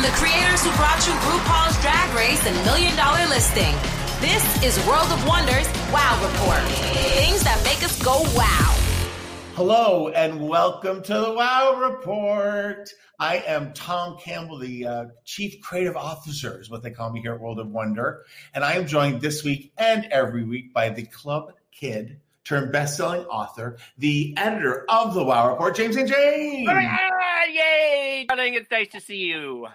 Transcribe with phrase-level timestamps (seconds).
[0.00, 3.74] From the creators who brought you RuPaul's Drag Race and Million Dollar Listing,
[4.18, 6.62] this is World of Wonders Wow Report.
[7.18, 8.74] Things that make us go wow.
[9.56, 12.88] Hello and welcome to the Wow Report.
[13.18, 17.34] I am Tom Campbell, the uh, Chief Creative Officer, is what they call me here
[17.34, 18.24] at World of Wonder.
[18.54, 23.26] And I am joined this week and every week by the Club Kid turned best-selling
[23.26, 26.08] author, the editor of the Wow Report, James St.
[26.08, 26.66] James.
[26.70, 28.24] Ah, yay!
[28.26, 29.68] Darling, it's nice to see you.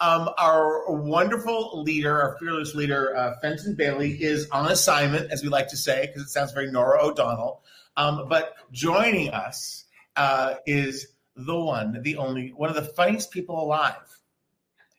[0.00, 5.48] Um, our wonderful leader, our fearless leader, uh, Fenton Bailey, is on assignment, as we
[5.48, 7.62] like to say, because it sounds very Norah O'Donnell.
[7.96, 9.84] Um, but joining us
[10.16, 14.20] uh, is the one, the only, one of the funniest people alive,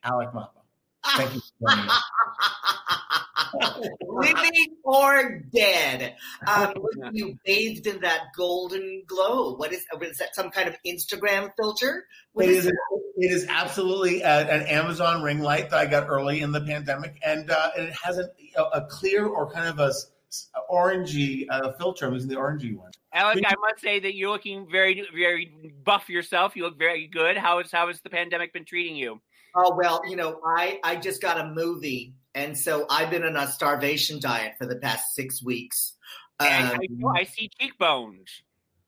[0.04, 0.53] Alec Mapa.
[1.04, 2.02] Thank you for joining us.
[4.08, 6.16] living or dead.
[6.46, 6.74] Um,
[7.12, 9.54] you bathed in that golden glow.
[9.56, 10.34] What is, is that?
[10.34, 12.06] Some kind of Instagram filter?
[12.32, 12.72] What It is is,
[13.16, 17.20] it is absolutely a, an Amazon ring light that I got early in the pandemic,
[17.24, 18.30] and, uh, and it has a,
[18.72, 22.06] a clear or kind of a s- s- orangey uh, filter.
[22.06, 22.90] I'm using the orangey one.
[23.12, 26.56] Alec, I must say that you're looking very, very buff yourself.
[26.56, 27.36] You look very good.
[27.36, 29.20] How is how has the pandemic been treating you?
[29.54, 33.36] Oh well, you know, I I just got a movie, and so I've been on
[33.36, 35.94] a starvation diet for the past six weeks.
[36.40, 36.78] Um, I,
[37.20, 38.42] I see cheekbones.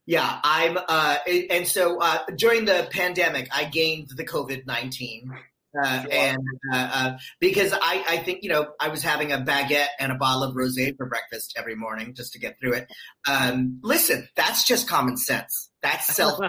[0.07, 1.19] yeah, I'm, uh,
[1.51, 5.31] and so uh, during the pandemic, I gained the COVID nineteen.
[5.33, 6.11] Uh, Sure.
[6.11, 6.39] and
[6.73, 10.15] uh, uh, because I, I think you know I was having a baguette and a
[10.15, 12.89] bottle of rosé for breakfast every morning just to get through it.
[13.29, 15.69] Um, listen, that's just common sense.
[15.83, 16.41] That's self.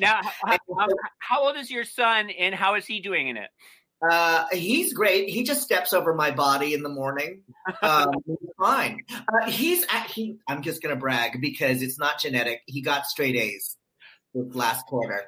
[0.00, 0.86] Now, how, how,
[1.18, 3.50] how old is your son, and how is he doing in it?
[4.08, 5.28] Uh, he's great.
[5.28, 7.42] He just steps over my body in the morning.
[7.82, 8.10] Um,
[8.58, 9.02] fine.
[9.10, 10.36] Uh, he's at, he.
[10.46, 12.60] I'm just gonna brag because it's not genetic.
[12.66, 13.76] He got straight A's
[14.34, 15.24] this last quarter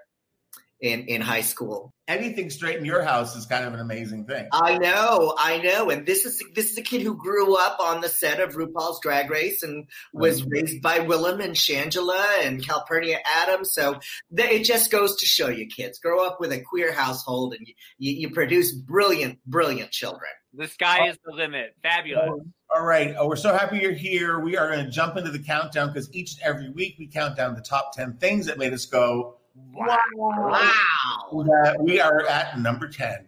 [0.80, 1.92] in in high school.
[2.06, 4.48] Anything straight in your house is kind of an amazing thing.
[4.52, 8.00] I know, I know, and this is this is a kid who grew up on
[8.00, 10.46] the set of RuPaul's Drag Race and was Mhm.
[10.50, 13.74] raised by Willam and Shangela and Calpernia Addams.
[13.74, 13.98] So
[14.34, 17.66] th- it just goes to show you, kids, grow up with a queer household and
[17.66, 20.30] you, you, you produce brilliant, brilliant children.
[20.54, 21.74] The sky is the limit.
[21.82, 22.40] Fabulous.
[22.74, 23.14] All right.
[23.18, 24.40] Oh, we're so happy you're here.
[24.40, 27.36] We are going to jump into the countdown because each and every week we count
[27.36, 29.37] down the top 10 things that made us go,
[29.72, 29.98] Wow.
[30.14, 31.30] Wow.
[31.32, 33.26] uh, we are at number 10.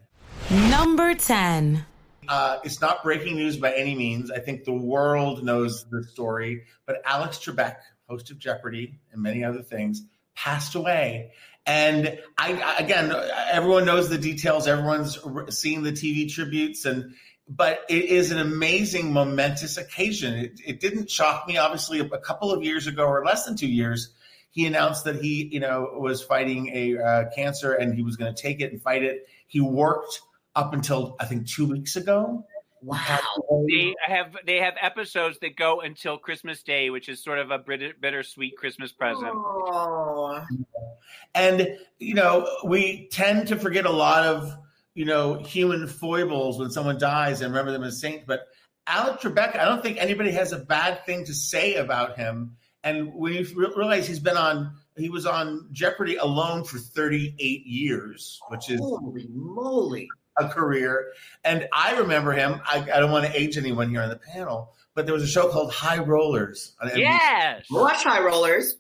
[0.71, 1.85] Number 10.
[2.29, 4.31] Uh, it's not breaking news by any means.
[4.31, 7.77] I think the world knows the story, but Alex Trebek,
[8.09, 10.03] host of Jeopardy and many other things,
[10.35, 11.33] passed away.
[11.67, 13.13] And I, I- again,
[13.51, 14.67] everyone knows the details.
[14.67, 17.15] Everyone's r- seeing the TV tributes, and
[17.49, 20.35] but it is an amazing, momentous occasion.
[20.35, 21.59] It, it didn't shock me.
[21.59, 24.15] Obviously, a, a couple of years ago, or less than two years,
[24.51, 28.35] he announced that he, you know, was fighting a uh, cancer and he was going
[28.35, 29.27] to take it and fight it.
[29.47, 30.21] He worked
[30.57, 32.45] up until I think two weeks ago.
[32.83, 33.21] Wow.
[33.69, 37.59] They have they have episodes that go until Christmas Day, which is sort of a
[37.59, 39.33] bittersweet Christmas present.
[39.35, 40.43] Oh.
[41.35, 44.57] And you know, we tend to forget a lot of
[44.95, 48.25] you know human foibles when someone dies and remember them as saints.
[48.27, 48.47] But
[48.87, 52.57] Alex Trebek, I don't think anybody has a bad thing to say about him.
[52.83, 53.47] And when you
[53.77, 59.27] realize he's been on, he was on Jeopardy alone for 38 years, which is Holy
[59.31, 60.09] moly.
[60.39, 61.13] a career.
[61.45, 62.61] And I remember him.
[62.65, 65.27] I, I don't want to age anyone here on the panel, but there was a
[65.27, 68.77] show called High Rollers on NBC Yes, Watch high rollers.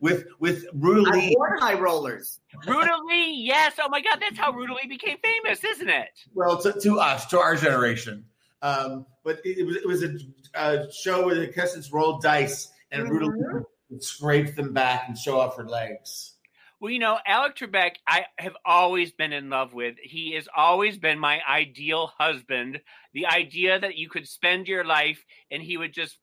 [0.00, 1.36] with with Ruta I Lee.
[1.60, 2.40] high rollers.
[2.66, 3.34] Ruta Lee.
[3.42, 3.74] Yes.
[3.82, 6.08] Oh my God, that's how Ruta Lee became famous, isn't it?
[6.34, 8.24] well to, to us to our generation
[8.62, 10.18] um, but it, it was it was a,
[10.54, 13.10] a show where the contestants rolled dice and Mhm.
[13.10, 16.36] Ruta would scrape them back and show off her legs
[16.80, 19.96] Well, you know, Alec Trebek, I have always been in love with.
[20.02, 22.80] He has always been my ideal husband.
[23.12, 26.18] The idea that you could spend your life and he would just,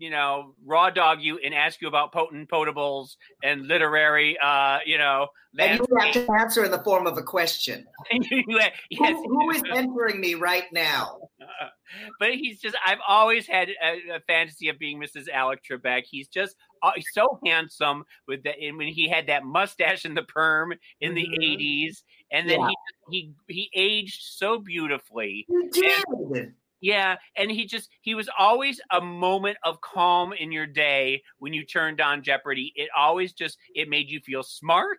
[0.00, 4.96] you know, raw dog you and ask you about potent potables and literary, uh, you
[4.96, 5.28] know,
[5.58, 7.86] And you have to answer in the form of a question.
[8.10, 11.18] yes, Who, who is entering me right now?
[12.20, 16.28] but he's just i've always had a, a fantasy of being mrs alex trebek he's
[16.28, 16.54] just
[16.84, 20.72] uh, he's so handsome with the and when he had that mustache and the perm
[21.00, 21.58] in the Mhm.
[21.58, 22.68] 80s and then Yeah.
[23.10, 26.54] he he he aged so beautifully You did.
[26.80, 31.52] Yeah and he just he was always a moment of calm in your day when
[31.52, 32.72] you turned on jeopardy.
[32.76, 34.98] It always just it made you feel smart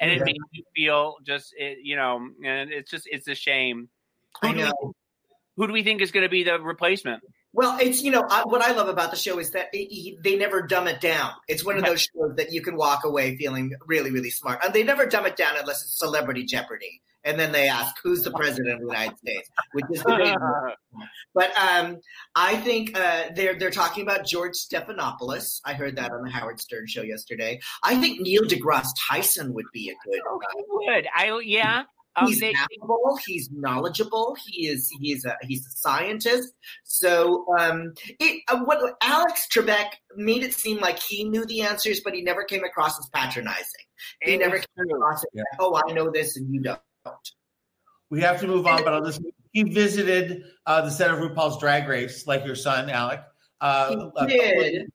[0.00, 3.88] and it made you feel just it, you know and it's just it's a shame.
[4.42, 4.92] I Who do we-
[5.56, 7.22] who do we think is going to be the replacement?
[7.52, 10.18] Well, it's you know I, what I love about the show is that it, he-
[10.24, 11.32] they never dumb it down.
[11.48, 14.72] It's one of those shows that you can walk away feeling really, really smart, and
[14.72, 17.02] they never dumb it down unless it's Celebrity Jeopardy.
[17.24, 20.76] And then they ask who's the president of the United States, which is the
[21.34, 21.98] But um,
[22.34, 25.60] I think uh, they're they're talking about George Stephanopoulos.
[25.64, 27.60] I heard that on the Howard Stern show yesterday.
[27.82, 30.20] I think Neil deGrasse Tyson would be a good.
[30.28, 31.06] Oh, he would.
[31.14, 31.84] I yeah.
[32.14, 33.18] Um, he's they, affable.
[33.26, 34.36] He's knowledgeable.
[34.44, 34.90] He is.
[35.00, 35.36] He's a.
[35.42, 36.52] He's a scientist.
[36.84, 39.86] So, um, it, uh, what Alex Trebek
[40.16, 43.64] made it seem like he knew the answers, but he never came across as patronizing.
[44.20, 44.96] He never came true.
[44.96, 45.42] across as, yeah.
[45.58, 46.80] "Oh, I know this and you don't."
[48.10, 49.22] We have to move on, but I'll just.
[49.52, 53.22] He visited uh, the set of RuPaul's Drag Race, like your son, Alec.
[53.60, 54.92] Uh, he did.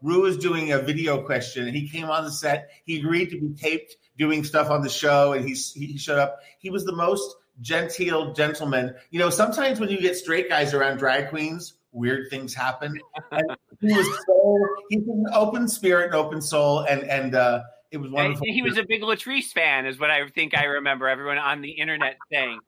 [0.00, 2.70] Ru was doing a video question, and he came on the set.
[2.84, 6.40] He agreed to be taped doing stuff on the show, and he he showed up.
[6.58, 8.94] He was the most genteel gentleman.
[9.10, 12.98] You know, sometimes when you get straight guys around drag queens, weird things happen.
[13.30, 14.58] And he was so
[14.88, 17.62] he's an open spirit and open soul, and and uh,
[17.92, 18.46] it was wonderful.
[18.46, 21.70] He was a big Latrice fan, is what I think I remember everyone on the
[21.70, 22.58] internet saying.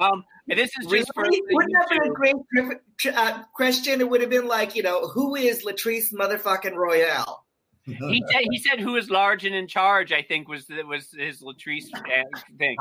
[0.00, 1.40] Um, and this is just really?
[1.46, 4.00] for wouldn't that been a great uh, question?
[4.00, 7.44] It would have been like, you know, who is Latrice motherfucking Royale?
[7.84, 10.12] he said he said who is large and in charge.
[10.12, 11.86] I think was was his Latrice
[12.58, 12.76] thing.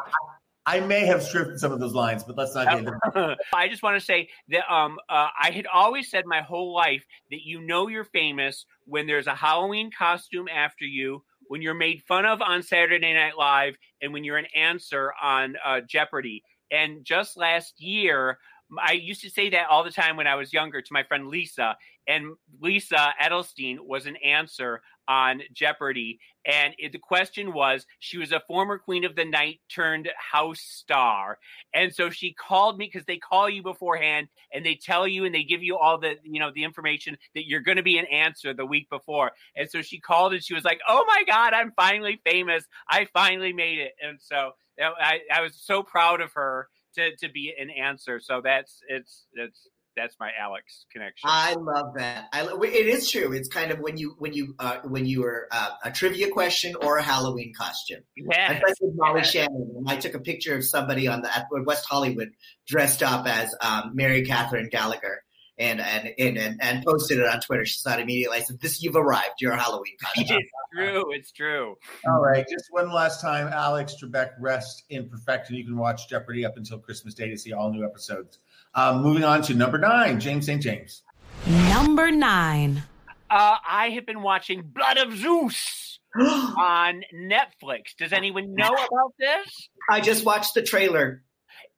[0.65, 3.81] I may have stripped some of those lines, but let's not get into I just
[3.81, 7.61] want to say that um, uh, I had always said my whole life that you
[7.61, 12.41] know you're famous when there's a Halloween costume after you, when you're made fun of
[12.41, 16.43] on Saturday Night Live, and when you're an answer on uh, Jeopardy.
[16.71, 18.37] And just last year,
[18.77, 21.27] I used to say that all the time when I was younger to my friend
[21.27, 21.75] Lisa,
[22.07, 26.19] and Lisa Edelstein was an answer on Jeopardy.
[26.45, 30.61] And it, the question was she was a former Queen of the Night turned house
[30.61, 31.39] star.
[31.73, 35.33] And so she called me because they call you beforehand and they tell you and
[35.33, 38.05] they give you all the, you know, the information that you're going to be an
[38.05, 39.31] answer the week before.
[39.55, 42.63] And so she called and she was like, oh my God, I'm finally famous.
[42.87, 43.93] I finally made it.
[44.01, 48.19] And so I, I was so proud of her to to be an answer.
[48.19, 49.67] So that's it's it's
[49.99, 51.29] that's my Alex connection.
[51.29, 52.29] I love that.
[52.31, 53.33] I it is true.
[53.33, 56.75] It's kind of when you when you uh, when you were uh, a trivia question
[56.81, 58.01] or a Halloween costume.
[58.15, 58.61] Yeah.
[58.65, 59.31] I with Molly yes.
[59.31, 62.29] Shannon, and I took a picture of somebody on the at West Hollywood
[62.67, 65.23] dressed up as um, Mary Catherine Gallagher
[65.59, 67.65] and and, and and posted it on Twitter.
[67.65, 68.37] She saw it immediately.
[68.37, 69.35] I said, "This, you've arrived.
[69.39, 71.13] You're a Halloween costume." it's true.
[71.13, 71.75] It's true.
[72.07, 75.55] All right, just one last time, Alex Trebek, rest in perfection.
[75.55, 78.39] You can watch Jeopardy up until Christmas Day to see all new episodes.
[78.75, 80.61] Um, moving on to number nine, James St.
[80.61, 81.03] James.
[81.45, 82.83] Number nine.
[83.29, 87.95] Uh, I have been watching Blood of Zeus on Netflix.
[87.97, 89.69] Does anyone know about this?
[89.89, 91.23] I just watched the trailer.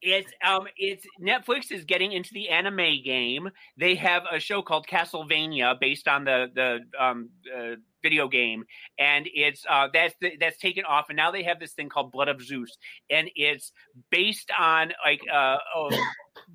[0.01, 3.49] It's um it's Netflix is getting into the anime game.
[3.77, 8.63] They have a show called Castlevania based on the the um uh, video game,
[8.97, 12.11] and it's uh that's the, that's taken off, and now they have this thing called
[12.11, 12.77] Blood of Zeus,
[13.09, 13.71] and it's
[14.09, 15.91] based on like uh oh,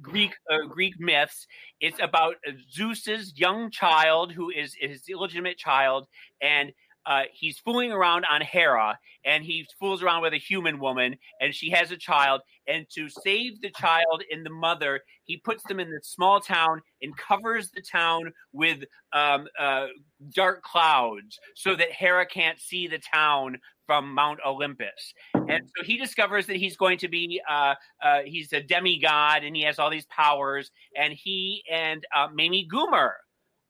[0.02, 1.46] Greek uh, Greek myths.
[1.80, 2.36] It's about
[2.72, 6.08] Zeus's young child who is his illegitimate child,
[6.40, 6.72] and
[7.06, 11.54] uh, he's fooling around on Hera, and he fools around with a human woman, and
[11.54, 12.40] she has a child.
[12.66, 16.82] And to save the child and the mother, he puts them in this small town
[17.00, 18.82] and covers the town with
[19.12, 19.86] um, uh,
[20.34, 25.14] dark clouds so that Hera can't see the town from Mount Olympus.
[25.34, 29.54] And so he discovers that he's going to be, uh, uh, he's a demigod and
[29.54, 30.72] he has all these powers.
[30.96, 33.10] And he and uh, Mamie Gummer,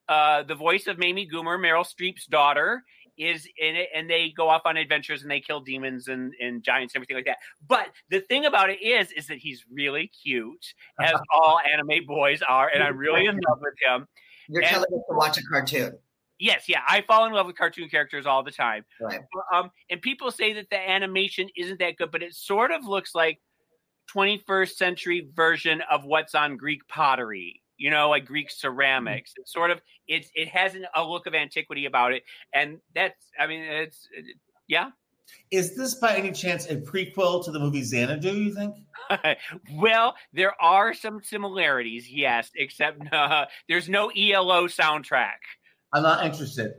[0.08, 2.82] uh, the voice of Mamie Gummer, Meryl Streep's daughter,
[3.18, 6.62] is in it and they go off on adventures and they kill demons and, and
[6.62, 7.38] giants and everything like that.
[7.66, 12.42] But the thing about it is, is that he's really cute, as all anime boys
[12.48, 14.06] are, and I'm really in love with him.
[14.48, 15.98] You're and, telling us to watch a cartoon.
[16.38, 18.84] Yes, yeah, I fall in love with cartoon characters all the time.
[19.00, 19.20] Right.
[19.54, 23.14] Um, and people say that the animation isn't that good, but it sort of looks
[23.14, 23.40] like
[24.14, 28.68] 21st century version of what's on Greek pottery you know, like Greek mm-hmm.
[28.68, 29.32] ceramics.
[29.36, 33.30] It's sort of it's it has an, a look of antiquity about it, and that's
[33.38, 34.36] I mean it's it,
[34.68, 34.90] yeah.
[35.50, 38.32] Is this by any chance a prequel to the movie Xanadu?
[38.32, 38.76] You think?
[39.74, 45.38] well, there are some similarities, yes, except uh, there's no ELO soundtrack.
[45.92, 46.74] I'm not interested.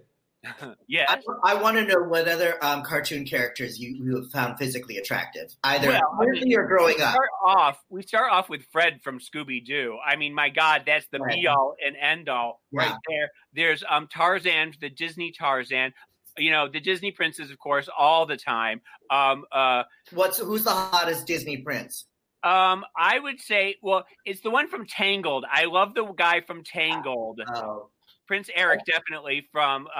[0.88, 1.06] yeah.
[1.08, 5.56] I, I want to know what other um, cartoon characters you, you found physically attractive,
[5.64, 7.16] either well, I mean, or growing up.
[7.46, 9.98] Off, we start off with Fred from Scooby Doo.
[10.06, 11.36] I mean, my God, that's the right.
[11.36, 12.82] be all and end all yeah.
[12.82, 13.30] right there.
[13.54, 15.94] There's um, Tarzan, the Disney Tarzan.
[16.38, 18.82] You know, the Disney princes, of course, all the time.
[19.10, 22.06] Um, uh, What's who's the hottest Disney prince?
[22.44, 25.46] Um, I would say, well, it's the one from Tangled.
[25.52, 27.42] I love the guy from Tangled.
[27.54, 27.90] Oh.
[28.28, 30.00] Prince Eric definitely from uh,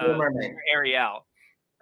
[0.00, 0.18] uh
[0.72, 1.26] Ariel.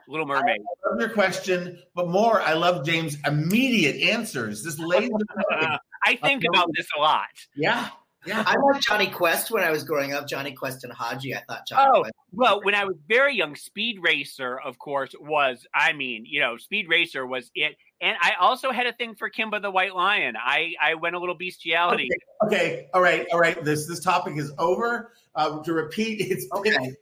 [0.07, 0.59] Little Mermaid.
[0.59, 4.63] I love your question, but more, I love James' immediate answers.
[4.63, 5.11] This laser.
[5.53, 7.25] Uh, I think about this a lot.
[7.57, 7.89] yeah,
[8.27, 8.43] yeah.
[8.47, 10.29] I liked Jonny Quest when I was growing up.
[10.29, 11.35] Jonny Quest and Hadji.
[11.35, 12.15] I thought Johnny Oh, Quest.
[12.33, 16.57] Well, when I was very young, Speed Racer, of course, was, I mean, you know,
[16.57, 17.77] Speed Racer was it.
[18.01, 20.35] And I also had a thing for Kimba the White Lion.
[20.37, 22.09] I, I went a little bestiality.
[22.45, 23.63] Okay, all right, all right.
[23.65, 25.13] This this topic is over.
[25.35, 26.95] Uh, to repeat, it's Okay.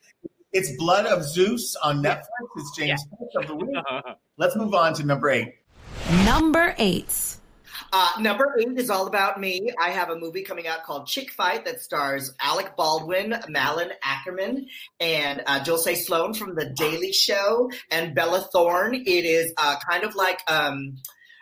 [0.52, 2.24] it's Blood of Zeus on Netflix.
[2.56, 3.74] It's James Fish of the week.
[4.36, 5.54] Let's move on to number eight.
[6.24, 7.36] Number eight.
[7.92, 9.70] Uh, number eight is all about me.
[9.80, 14.66] I have a movie coming out called Chick Fight that stars Alec Baldwin, Malin Akerman,
[15.00, 18.94] and uh, Dulce Sloan from The Daily Show, and Bella Thorne.
[18.94, 20.96] It is uh, kind of like um,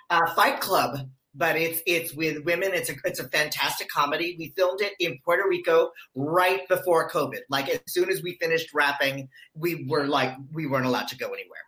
[0.09, 2.71] uh, Fight Club, but it's it's with women.
[2.73, 4.37] It's a it's a fantastic comedy.
[4.39, 7.41] We filmed it in Puerto Rico right before COVID.
[7.49, 11.29] Like as soon as we finished wrapping, we were like we weren't allowed to go
[11.29, 11.59] anywhere.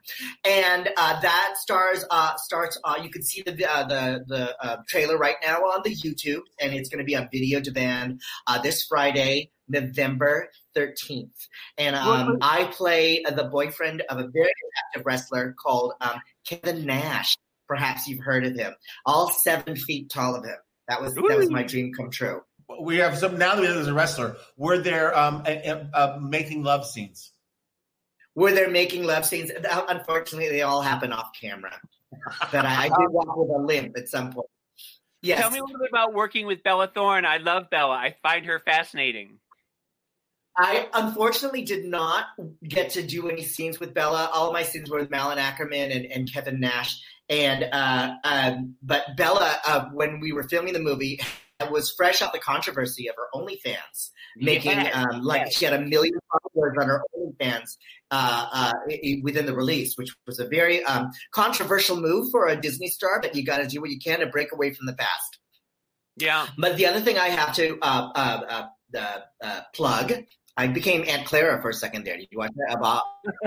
[0.44, 2.78] And uh, that stars uh, starts.
[2.82, 6.42] Uh, you can see the uh, the the uh, trailer right now on the YouTube,
[6.60, 11.48] and it's going to be on video demand uh, this Friday, November thirteenth.
[11.78, 14.52] And um, I play the boyfriend of a very
[14.88, 17.36] active wrestler called um, Kevin Nash.
[17.72, 18.74] Perhaps you've heard of him.
[19.06, 20.58] All seven feet tall of him.
[20.88, 22.42] That was that was my dream come true.
[22.82, 24.36] We have some now that we have as a wrestler.
[24.58, 27.32] Were there um, a, a, uh, making love scenes?
[28.34, 29.50] Were they're making love scenes.
[29.88, 31.72] Unfortunately, they all happen off camera.
[32.50, 34.48] But I, I did walk with a limp at some point.
[35.22, 35.40] Yes.
[35.40, 37.24] Tell me a little bit about working with Bella Thorne.
[37.24, 37.94] I love Bella.
[37.94, 39.38] I find her fascinating.
[40.58, 42.26] I unfortunately did not
[42.62, 44.28] get to do any scenes with Bella.
[44.30, 47.00] All of my scenes were with Malin Akerman and, and Kevin Nash.
[47.32, 51.18] And uh, um, but Bella, uh, when we were filming the movie,
[51.70, 55.56] was fresh out the controversy of her OnlyFans, making Yes, um, like yes.
[55.56, 57.78] she had a million followers on her OnlyFans
[58.10, 58.72] uh, uh,
[59.22, 63.20] within the release, which was a very um, controversial move for a Disney star.
[63.22, 65.38] But you got to do what you can to break away from the past.
[66.18, 66.46] Yeah.
[66.58, 70.12] But the other thing I have to uh, uh, uh, uh, uh, plug,
[70.56, 72.16] I became Aunt Clara for a second there.
[72.16, 72.76] Did you watch that?
[72.76, 73.02] About.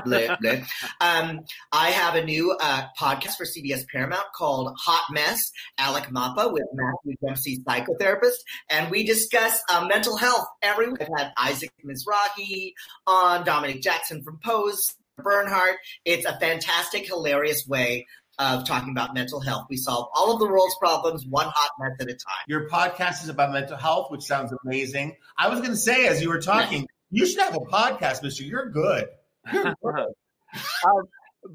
[1.01, 6.49] Um, I have a new uh, podcast for CBS Paramount called Hot Mess, Alec Mapa
[6.51, 8.37] with Matthew Dempsey, psychotherapist,
[8.69, 11.01] and we discuss uh, mental health every week.
[11.01, 12.73] I've had Isaac Mizrahi
[13.05, 15.75] on, Dominique Jackson from Pose, Bernhard.
[16.05, 18.07] It's a fantastic, hilarious way
[18.37, 19.67] of talking about mental health.
[19.69, 22.43] We solve all of the world's problems one hot mess at a time.
[22.47, 25.15] Your podcast is about mental health, which sounds amazing.
[25.37, 28.43] I was going to say, as you were talking, you should have a podcast, Mister.
[28.43, 29.05] You're good.
[29.51, 30.05] You're good.
[30.85, 31.03] Um,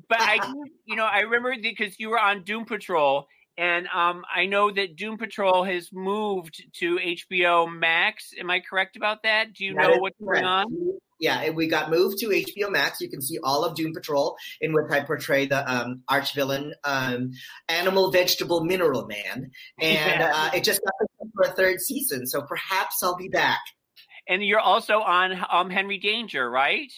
[0.08, 0.38] but I,
[0.86, 3.26] you know, I remember because you were on Doom Patrol,
[3.58, 8.30] and um, I know that Doom Patrol has moved to HBO Max.
[8.38, 9.52] Am I correct about that?
[9.54, 10.42] Do you That know what's correct.
[10.42, 10.66] going on?
[11.18, 13.00] Yeah, and we got moved to HBO Max.
[13.02, 16.72] You can see all of Doom Patrol, in which I portray the um, arch villain,
[16.84, 17.32] um,
[17.68, 20.30] animal, vegetable, mineral man, and Yeah.
[20.34, 20.92] uh, it just got
[21.34, 22.26] for a third season.
[22.26, 23.58] So perhaps I'll be back.
[24.30, 26.92] And you're also on um, Henry Danger, right?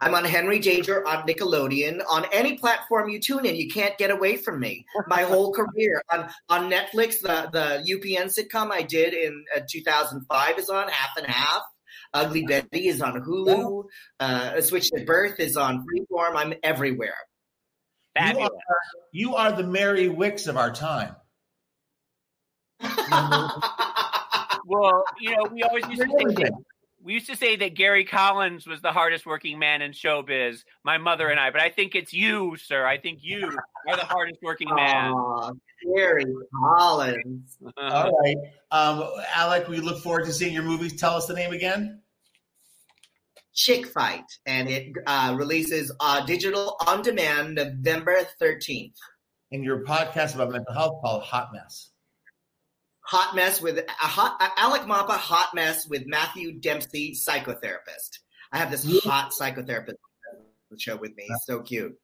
[0.00, 2.00] I'm on Henry Danger on Nickelodeon.
[2.10, 4.84] On any platform you tune in, you can't get away from me.
[5.06, 10.58] My whole career on on Netflix, the the UPN sitcom I did in uh, 2005
[10.58, 11.62] is on half and half.
[12.12, 13.84] Ugly Betty is on Hulu.
[14.18, 16.34] Uh, Switched at Birth is on Freeform.
[16.34, 17.14] I'm everywhere.
[18.20, 18.50] You are,
[19.12, 21.14] you are the Mary Wickes of our time.
[24.72, 26.52] Well, you know, we always used to say that,
[27.02, 30.96] we used to say that Gary Collins was the hardest working man in showbiz, my
[30.96, 31.50] mother and I.
[31.50, 32.86] But I think it's you, sir.
[32.86, 33.50] I think you
[33.86, 35.12] are the hardest working man.
[35.12, 35.50] Aw,
[35.94, 36.24] Gary
[36.54, 37.58] Collins.
[37.76, 38.36] All right,
[38.70, 39.68] um, Alec.
[39.68, 40.98] We look forward to seeing your movies.
[40.98, 42.00] Tell us the name again.
[43.54, 48.94] Chick Fight, and it uh, releases uh, digital on demand November 13th.
[49.50, 51.91] And your podcast about mental health called Hot Mess.
[53.02, 58.20] Hot Mess with a hot, uh, Alec Mapa, Hot Mess with Matthew Dempsey, psychotherapist.
[58.52, 61.26] I have this hot psychotherapist on the show with me.
[61.44, 61.98] So cute.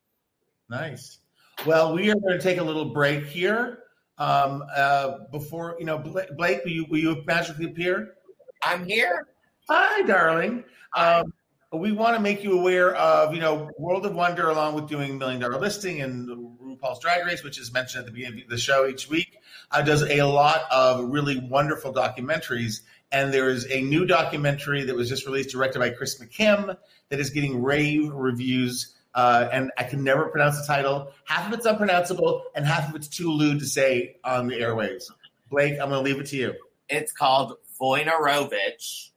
[0.69, 1.19] Nice.
[1.67, 3.81] Well, we are going to take a little break here.
[4.19, 8.14] Um, uh, before you know, Bla- Blake, will you, will you magically appear?
[8.62, 9.28] I'm here.
[9.71, 10.64] Hi, darling.
[10.97, 11.33] Um,
[11.73, 15.19] we want to make you aware of, you know, World of Wonder, along with doing
[15.19, 18.59] Million Dollar Listing and RuPaul's Drag Race, which is mentioned at the beginning of the
[18.59, 19.38] show each week,
[19.70, 22.80] uh, does a lot of really wonderful documentaries.
[23.10, 26.76] And there is a new documentary that was just released, directed by Chris McKim,
[27.08, 28.94] that is getting rave reviews.
[29.14, 31.12] Uh, and I can never pronounce the title.
[31.25, 35.04] Half of it's unpronounceable, and half of it's too lewd to say on the airwaves.
[35.50, 36.54] Blake, I'm going to leave it to you.
[36.88, 39.10] It's called Wojnarowicz.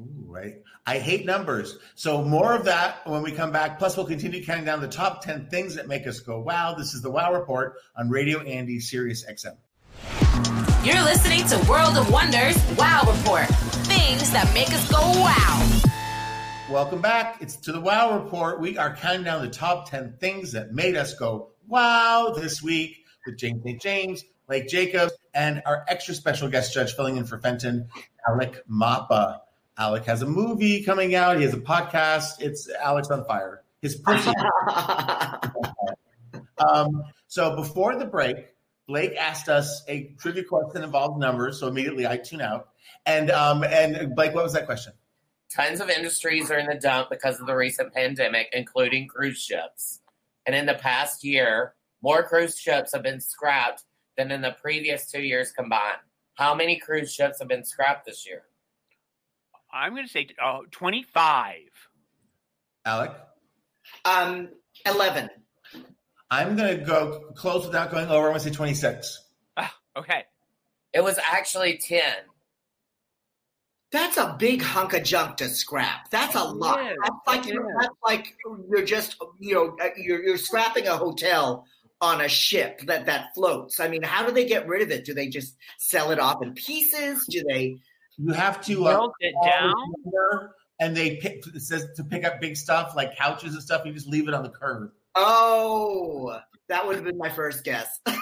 [0.00, 0.54] Ooh, right.
[0.86, 1.78] I hate numbers.
[1.94, 3.78] So more of that when we come back.
[3.78, 6.74] Plus, we'll continue counting down the top 10 things that make us go, wow.
[6.74, 10.63] This is the Wow Report on Radio Andy Sirius XM.
[10.84, 13.46] You're listening to World of Wonders Wow Report.
[13.86, 15.80] Things that make us go wow.
[16.68, 17.38] Welcome back.
[17.40, 18.60] It's to the Wow Report.
[18.60, 22.98] We are counting down the top 10 things that made us go, wow, this week
[23.24, 23.80] with James St.
[23.80, 27.88] James, Blake Jacobs, and our extra special guest judge filling in for Fenton,
[28.28, 29.40] Alec Mapa.
[29.78, 31.38] Alec has a movie coming out.
[31.38, 32.40] He has a podcast.
[32.42, 33.62] It's Alex on Fire.
[33.80, 34.34] His personal.
[36.58, 38.53] um, so before the break,
[38.86, 41.60] Blake asked us a trivia question that involved numbers.
[41.60, 42.68] So immediately I tune out.
[43.06, 44.92] And um, and Blake, what was that question?
[45.54, 50.00] Tons of industries are in the dump because of the recent pandemic, including cruise ships.
[50.46, 53.84] And in the past year, more cruise ships have been scrapped
[54.16, 55.98] than in the previous two years combined.
[56.34, 58.42] How many cruise ships have been scrapped this year?
[59.72, 61.56] I'm going to say uh, 25.
[62.84, 63.12] Alec?
[64.04, 64.48] um,
[64.86, 65.30] 11.
[66.34, 68.26] I'm going to go close without going over.
[68.26, 69.22] I'm going to say 26.
[69.56, 70.24] Ah, okay.
[70.92, 72.02] It was actually 10.
[73.92, 76.10] That's a big hunk of junk to scrap.
[76.10, 76.80] That's a lot.
[76.80, 76.96] is.
[77.00, 78.36] That's like It you're, that's like
[78.68, 81.64] you're just you know uh, you're, you're scrapping a hotel
[82.00, 83.78] on a ship that that floats.
[83.78, 85.04] I mean, how do they get rid of it?
[85.04, 87.24] Do they just sell it off in pieces?
[87.30, 87.78] Do they?
[88.18, 89.74] You have to uh, Melt it down.
[90.80, 93.86] and they pick, it says to pick up big stuff like couches and stuff.
[93.86, 94.90] You just leave it on the curb.
[95.16, 98.00] Oh, that would have been my first guess.
[98.06, 98.12] I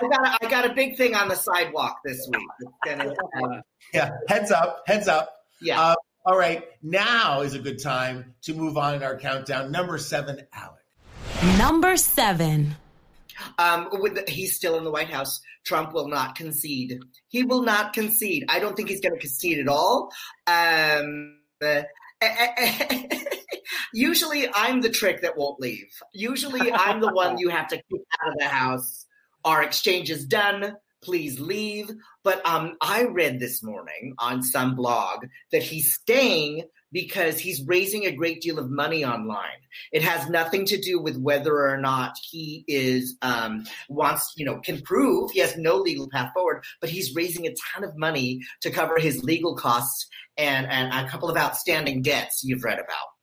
[0.00, 2.70] got a, I got a big thing on the sidewalk this week.
[2.84, 5.32] Gonna, um, Yeah, heads up, heads up.
[5.60, 5.80] yeah.
[5.80, 5.94] Uh,
[6.26, 9.70] all right, now is a good time to move on in our countdown.
[9.70, 11.58] Number seven, Alec.
[11.58, 12.76] Number seven.
[13.58, 15.40] Um, with the, he's still in the White House.
[15.64, 16.98] Trump will not concede.
[17.28, 18.44] He will not concede.
[18.48, 20.10] I don't think he's going to concede at all.
[20.46, 21.82] Um, uh,
[23.94, 25.88] usually, I'm the trick that won't leave.
[26.12, 29.06] Usually, I'm the one you have to kick out of the house.
[29.44, 30.76] Our exchange is done.
[31.02, 31.90] Please leave.
[32.22, 38.06] But um, I read this morning on some blog that he's staying because he's raising
[38.06, 39.60] a great deal of money online.
[39.92, 44.60] It has nothing to do with whether or not he is um, wants, you know,
[44.60, 48.40] can prove he has no legal path forward, but he's raising a ton of money
[48.62, 50.06] to cover his legal costs
[50.38, 53.13] and, and a couple of outstanding debts you've read about.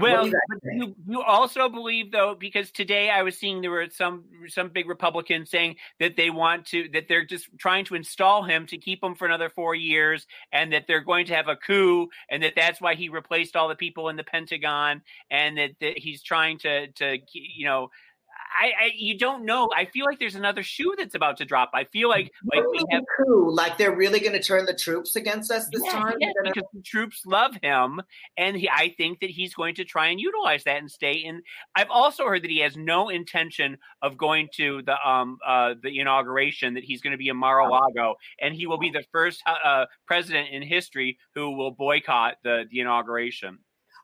[0.00, 0.82] Well, you guys but think?
[0.82, 4.88] you, you also believe though, because today I was seeing there were some some big
[4.88, 9.02] Republicans saying that they want to that they're just trying to install him to keep
[9.02, 12.54] him for another four years, and that they're going to have a coup, and that
[12.56, 16.58] that's why he replaced all the people in the Pentagon, and that, that he's trying
[16.58, 17.90] to to you know.
[18.58, 19.68] I, I you don't know.
[19.76, 21.70] I feel like there's another shoe that's about to drop.
[21.74, 25.16] I feel like like we have coup, like they're really going to turn the troops
[25.16, 26.16] against us this Yeah, time.
[26.20, 28.00] yeah, gonna- because the troops love him,
[28.36, 31.42] and he, I think that he's going to try and utilize that and stay in.
[31.74, 35.98] I've also heard that he has no intention of going to the um uh the
[35.98, 36.74] inauguration.
[36.74, 39.86] That he's going to be in Mar-a-Lago, and he will be the first uh, uh,
[40.06, 43.58] president in history who will boycott the the inauguration.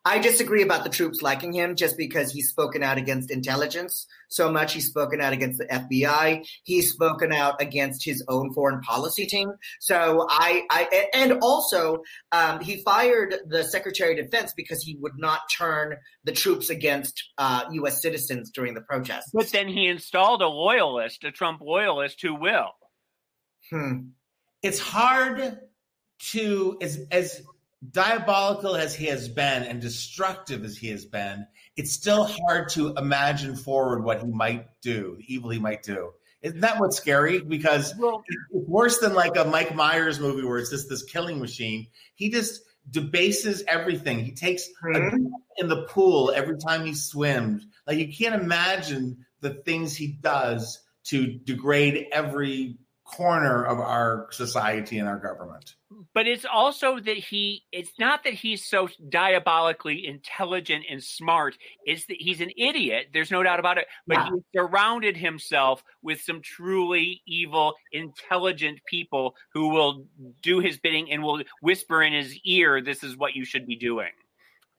[0.06, 4.52] I disagree about the troops liking him just because he's spoken out against intelligence so
[4.52, 4.72] much.
[4.72, 6.46] He's spoken out against the FBI.
[6.62, 9.50] He's spoken out against his own foreign policy team.
[9.80, 15.18] So I, I and also um, he fired the Secretary of Defense because he would
[15.18, 18.00] not turn the troops against uh, U.S.
[18.00, 19.32] citizens during the protests.
[19.34, 22.70] But then he installed a loyalist, a Trump loyalist, who will.
[23.70, 24.10] Hmm.
[24.62, 25.58] It's hard
[26.30, 27.42] to as as
[27.92, 31.46] diabolical as he has been and destructive as he has been,
[31.76, 36.12] it's still hard to imagine forward what he might do, the evil he might do.
[36.42, 37.40] Isn't that what's scary?
[37.40, 41.38] Because Well, it's worse than like a Mike Myers movie where it's just this killing
[41.40, 41.86] machine.
[42.14, 44.20] He just debases everything.
[44.20, 45.10] He takes a Mhm.
[45.10, 47.66] dip in the pool every time he swims.
[47.86, 54.98] Like you can't imagine the things he does to degrade every corner of our society
[54.98, 55.75] and our government.
[56.14, 62.06] But it's also that he it's not that he's so diabolically intelligent and smart it's
[62.06, 64.28] that he's an idiot there's no doubt about it but Yeah.
[64.34, 70.06] he surrounded himself with some truly evil intelligent people who will
[70.42, 73.76] do his bidding and will whisper in his ear this is what you should be
[73.76, 74.12] doing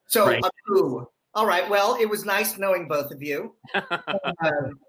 [0.08, 0.43] So, Right.
[0.43, 1.08] uh, ooh.
[1.34, 1.67] all right.
[1.69, 3.56] Well, it was nice knowing both of you.
[3.75, 4.80] Um,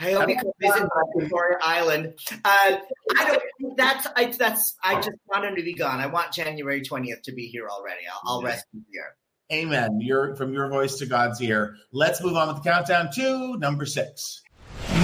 [0.00, 2.14] I hope you come visit Victoria Island.
[2.44, 2.76] Uh,
[3.16, 3.76] I don't.
[3.76, 4.06] That's.
[4.16, 4.26] I.
[4.26, 4.76] That's.
[4.82, 6.00] I just want him to be gone.
[6.00, 8.02] I want January twentieth to be here already.
[8.12, 9.14] I'll, I'll rest here.
[9.52, 10.00] Amen.
[10.00, 11.76] Your from your voice to God's ear.
[11.92, 14.42] Let's move on with the countdown to number six.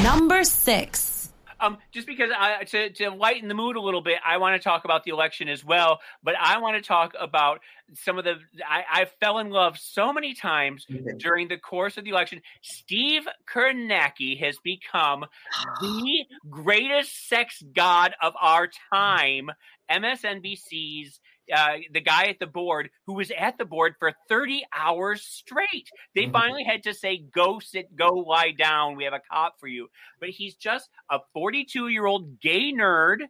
[0.02, 1.28] Number six.
[1.60, 4.64] Um, just because I, to, to lighten the mood a little bit, I want to
[4.66, 6.00] talk about the election as well.
[6.22, 7.60] But I want to talk about
[7.94, 8.36] some of the.
[8.68, 10.86] I, I fell in love so many times
[11.18, 12.40] during the course of the election.
[12.62, 15.24] Steve Kornacki has become
[15.80, 19.50] the greatest sex god of our time.
[19.90, 21.20] MSNBC's
[21.54, 25.88] uh, the guy at the board who was at the board for 30 hours straight.
[26.14, 26.32] They Mhm.
[26.32, 28.94] finally had to say, "Go sit, go lie down.
[28.96, 29.88] We have a cop for you."
[30.20, 33.22] But he's just a 42 year old gay nerd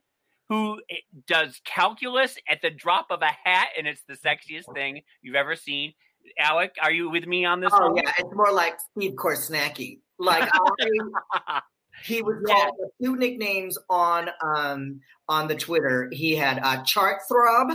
[0.50, 5.00] who eh, does calculus at the drop of a hat, and it's the sexiest thing
[5.22, 5.94] you've ever seen.
[6.38, 7.96] Alec, are you with me on this Oh one?
[7.96, 10.00] yeah, it's more like Steve Korsnacki.
[10.18, 11.60] Like I,
[12.04, 12.54] he was Yeah.
[12.54, 16.08] called with two nicknames on um on the Twitter.
[16.12, 17.70] He had uh, Chart Throb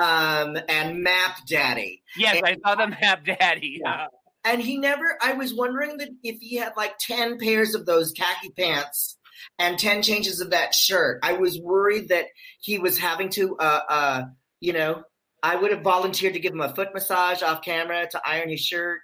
[0.00, 2.02] um and Map Daddy.
[2.16, 3.80] yes, I saw them Map daddy.
[3.84, 4.06] Yeah.
[4.44, 8.12] And he never I was wondering that if he had like 10 pairs of those
[8.12, 9.17] khaki pants
[9.58, 11.20] and 10 changes of that shirt.
[11.22, 12.26] I was worried that
[12.60, 14.22] he was having to uh uh
[14.60, 15.02] you know,
[15.42, 18.60] I would have volunteered to give him a foot massage off camera to iron his
[18.60, 19.00] shirt.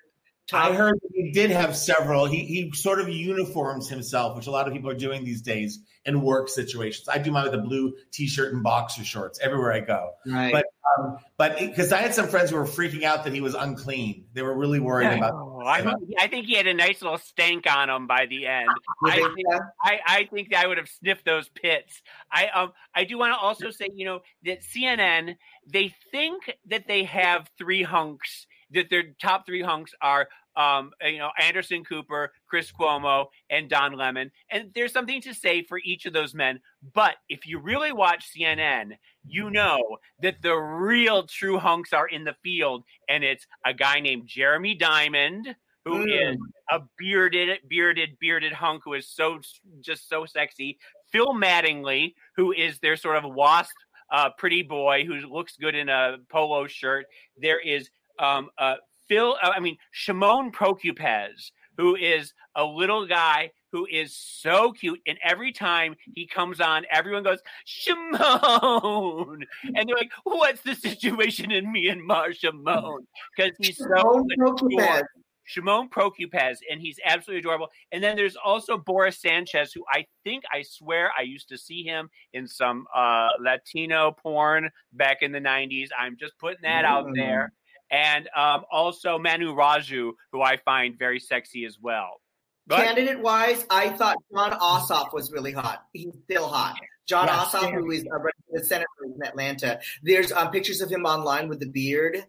[0.53, 2.27] I heard he did have several.
[2.27, 5.79] He he sort of uniforms himself, which a lot of people are doing these days
[6.07, 7.09] in work situations.
[7.09, 10.12] I do mine with a blue t-shirt and boxer shorts everywhere I go.
[10.27, 10.53] Right.
[10.53, 10.67] But
[10.99, 14.27] um, but because I had some friends who were freaking out that he was unclean,
[14.35, 15.33] they were really worried about.
[15.35, 18.47] Oh, I, think, I think he had a nice little stank on him by the
[18.47, 18.69] end.
[19.05, 22.03] I think think- I, I think I would have sniffed those pits.
[22.31, 25.37] I um I do want to also say, you know, that CNN
[25.67, 28.47] they think that they have three hunks.
[28.71, 33.93] That their top three hunks are um you know Anderson Cooper, Chris Cuomo, and Don
[33.95, 34.31] Lemon.
[34.51, 36.61] And there's something to say for each of those men.
[36.95, 38.93] But if you really watch CNN,
[39.27, 39.81] you know
[40.21, 44.75] that the real true hunks are in the field, and it's a guy named Jeremy
[44.75, 46.40] Diamond, who is Mm.
[46.71, 49.40] a bearded, bearded, bearded hunk who is so
[49.81, 50.79] just so sexy.
[51.12, 53.75] Phil Mattingly, who is their sort of wasp,
[54.11, 57.07] uh, pretty boy who looks good in a polo shirt.
[57.37, 58.77] There is um, uh,
[59.09, 65.01] Phil, uh, I mean Shimon Prokupecz, who is a little guy who is so cute,
[65.07, 71.51] and every time he comes on, everyone goes Shimon, and they're like, "What's the situation
[71.51, 75.03] in Myanmar, Shimon?" Because he's so adorable.
[75.47, 77.69] Shimon Prokupecz, and he's absolutely adorable.
[77.93, 81.83] And then there's also Boris Sanchez, who I think I swear I used to see
[81.83, 85.88] him in some uh, Latino porn back in the '90s.
[85.99, 87.17] I'm just putting that out Mm.
[87.17, 87.53] there.
[87.94, 92.20] And um, also Manu Raju, who I find very sexy as well.
[92.66, 95.85] But Candidate wise, I thought Jon Ossoff was really hot.
[95.92, 96.76] He's still hot.
[97.07, 97.74] Jon Yeah, Ossoff, same.
[97.74, 99.80] who is a representative senator in Atlanta.
[100.02, 102.24] There's um, pictures of him online with the beard.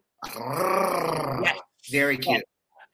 [1.90, 2.44] Very cute.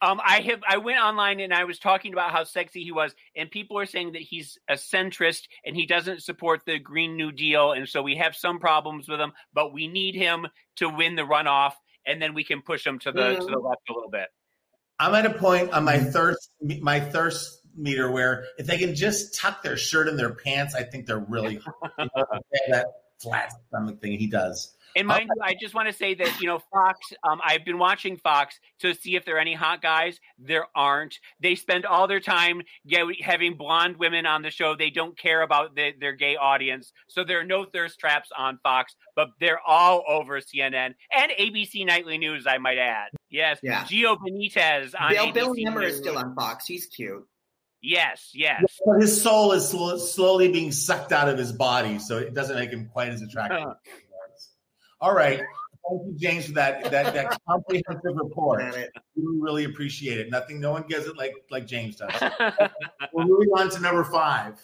[0.01, 3.15] um, I have I went online and I was talking about how sexy he was,
[3.35, 7.31] and people are saying that he's a centrist and he doesn't support the Green New
[7.31, 11.15] Deal, and so we have some problems with him, but we need him to win
[11.15, 11.73] the runoff,
[12.05, 13.65] and then we can push them to the to the mm-hmm.
[13.65, 14.27] left a little bit.
[14.99, 19.35] I'm at a point on my thirst my thirst meter where if they can just
[19.35, 21.59] tuck their shirt in their pants, I think they're really
[21.97, 22.87] they have that
[23.19, 24.73] flat stomach thing he does.
[24.95, 26.99] And mind you, I just want to say that you know Fox.
[27.23, 30.19] Um, I've been watching Fox to see if there are any hot guys.
[30.37, 31.19] There aren't.
[31.39, 34.75] They spend all their time get, having blonde women on the show.
[34.75, 38.59] They don't care about the, their gay audience, so there are no thirst traps on
[38.63, 38.95] Fox.
[39.15, 42.45] But they're all over CNN and ABC Nightly News.
[42.47, 43.09] I might add.
[43.29, 43.83] Yes, Yeah.
[43.83, 46.65] Gio Benitez on Bill, ABC Bill Hemmer is still on Fox.
[46.65, 47.25] He's cute.
[47.81, 48.63] Yes, yes.
[48.85, 52.55] But his soul is sl- slowly being sucked out of his body, so it doesn't
[52.55, 53.69] make him quite as attractive.
[55.01, 55.41] All right.
[55.89, 58.63] Thank you, James, for that that, that comprehensive report.
[59.15, 60.29] We really appreciate it.
[60.29, 62.11] Nothing, no one gets it like like James does.
[63.13, 64.63] We're moving on to number five.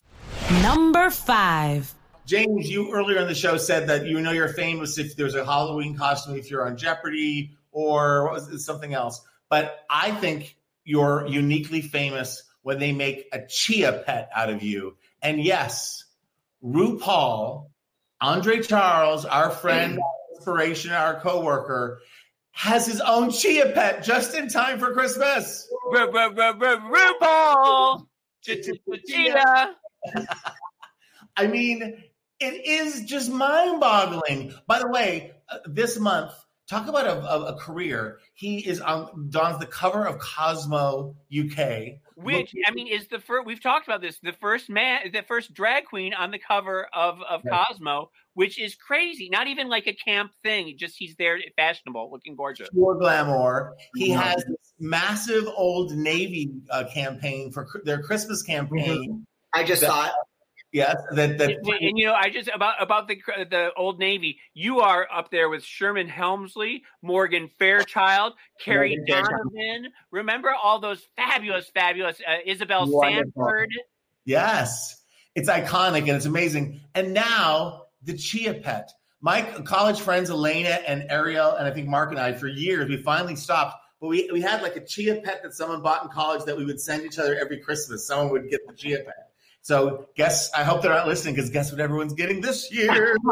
[0.62, 1.94] Number five.
[2.28, 5.44] James, you earlier in the show said that you know you're famous if there's a
[5.44, 9.22] Halloween costume if you're on Jeopardy or what was it, something else.
[9.50, 14.98] But I think you're uniquely famous when they make a chia pet out of you.
[15.22, 16.04] And yes,
[16.64, 17.70] RuPaul,
[18.20, 20.00] Andre Charles, our friend,
[20.48, 22.00] inspiration, our coworker,
[22.52, 25.70] has his own chia pet just in time for Christmas.
[25.92, 28.08] RuPaul.
[28.44, 29.76] Chia.
[31.38, 32.02] I mean,
[32.40, 34.54] it is just mind boggling.
[34.68, 36.32] By the way, uh, this month,
[36.70, 38.20] talk about a, a, a, career.
[38.34, 42.00] He is on Don's the cover of Cosmo UK.
[42.18, 45.54] Which I mean is the first we've talked about this, the first man the first
[45.54, 47.64] drag queen on the cover of, of yeah.
[47.70, 49.30] Cosmo, which is crazy.
[49.30, 50.76] Not even like a camp thing.
[50.80, 52.70] Just he's there fashionable, looking gorgeous.
[52.70, 53.76] Pure glamour.
[53.96, 54.20] He mm-hmm.
[54.20, 59.12] has this massive old Navy uh, campaign for their Christmas campaign.
[59.12, 59.60] Mm-hmm.
[59.60, 60.12] I just that, saw it.
[60.74, 63.16] Yes, that, that and, you know, I just about about the
[63.50, 64.38] the old Navy.
[64.54, 69.92] You are up there with Sherman Hemsley, Morgan Fairchild, Carrie Donovan.
[70.12, 73.32] Remember all those fabulous, fabulous uh, Isabel Wonderful.
[73.34, 73.70] Sanford.
[74.26, 75.02] Yes,
[75.36, 76.82] it's iconic and it's amazing.
[76.96, 78.92] And now the Chia Pet.
[79.22, 82.98] My college friends Elena and Ariel, and I think Mark and I, for years, we
[82.98, 83.78] finally stopped.
[84.00, 86.66] But we, we had like a Chia Pet that someone bought in college that we
[86.66, 88.06] would send each other every Christmas.
[88.06, 89.27] Someone would get the Chia Pet.
[89.68, 93.18] So guess I hope they're not listening because guess what everyone's getting this year?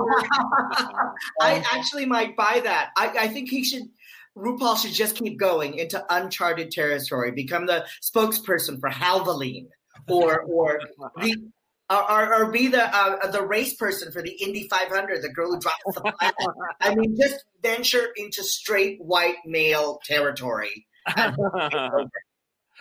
[1.41, 2.89] I actually might buy that.
[2.98, 3.84] I, I think he should
[4.38, 9.67] RuPaul should just keep going into uncharted territory, become the spokesperson for Valvoline
[10.10, 10.82] or or
[11.21, 11.52] the
[11.89, 15.60] or, or, be the uh, the race person for the Indy 500, the girl who
[15.62, 16.13] drops the.
[16.82, 20.86] I mean, just venture into straight white male territory.
[21.08, 22.10] it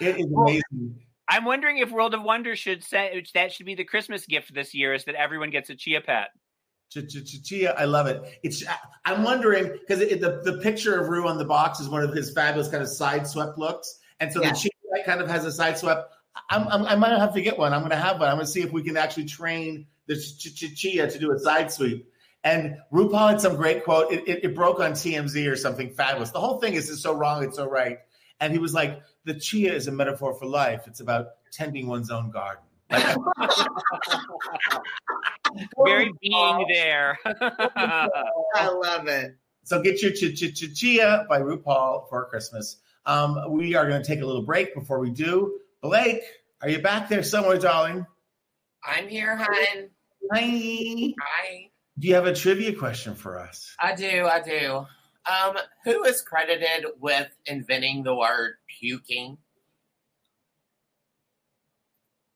[0.00, 1.04] is amazing.
[1.28, 4.74] I'm wondering if World of Wonder should say that should be the Christmas gift this
[4.74, 6.28] year is that everyone gets a chia pet.
[6.90, 8.22] Chia, I love it.
[8.42, 8.62] It's
[9.04, 12.32] I'm wondering because the the picture of Ru on the box is one of his
[12.32, 14.52] fabulous kind of side swept looks, and so yeah.
[14.52, 14.70] the chia
[15.04, 16.12] kind of has a side swept.
[16.50, 17.72] I'm, I'm, i might have to get one.
[17.72, 18.28] I'm going to have one.
[18.28, 21.72] I'm going to see if we can actually train the chia to do a side
[21.72, 22.08] sweep.
[22.42, 24.12] And RuPaul had some great quote.
[24.12, 26.30] It, it, it broke on TMZ or something fabulous.
[26.30, 27.42] The whole thing is just so wrong.
[27.42, 27.98] It's so right.
[28.40, 30.86] And he was like, the chia is a metaphor for life.
[30.86, 32.64] It's about tending one's own garden.
[35.84, 37.18] Very being there.
[37.26, 39.36] I love it.
[39.64, 42.76] So get your ch- ch- ch- chia by RuPaul for Christmas.
[43.06, 45.58] Um, we are going to take a little break before we do.
[45.80, 46.22] Blake,
[46.60, 48.06] are you back there somewhere, darling?
[48.84, 49.88] I'm here, hon.
[50.32, 51.14] Hi.
[51.20, 51.70] Hi.
[51.98, 53.74] Do you have a trivia question for us?
[53.78, 54.26] I do.
[54.26, 54.86] I do.
[55.26, 59.38] Um, who is credited with inventing the word puking?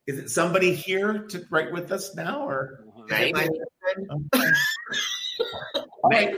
[0.07, 2.85] Is it somebody here to write with us now, or?
[6.05, 6.37] Okay.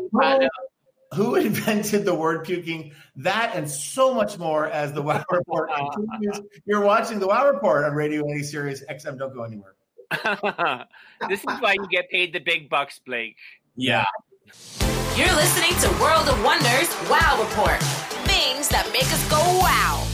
[1.15, 2.93] Who invented the word puking?
[3.17, 5.71] That and so much more as the Wow Report
[6.67, 9.19] You're watching the Wow Report on Radio Andy Sirius XM.
[9.19, 9.75] Don't go anywhere.
[11.29, 13.37] this is why you get paid the big bucks, Blake.
[13.77, 14.05] Yeah.
[15.17, 17.83] You're listening to World of Wonders Wow Report.
[18.29, 20.07] Things that make us go wow.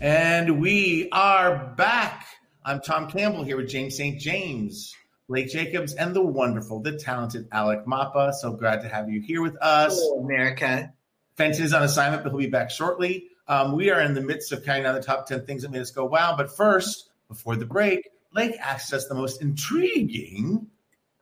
[0.00, 2.26] And we are back.
[2.64, 4.18] I'm Tom Campbell here with James St.
[4.18, 4.92] James,
[5.28, 8.32] Blake Jacobs, and the wonderful, the talented Alec Mapa.
[8.32, 9.96] So glad to have you here with us.
[9.96, 10.92] Hello, America.
[11.36, 13.28] Fenton is on assignment, but he'll be back shortly.
[13.46, 15.80] Um, we are in the midst of counting down the top 10 things that made
[15.80, 16.34] us go wow.
[16.36, 20.66] But first, before the break, Blake asked us the most intriguing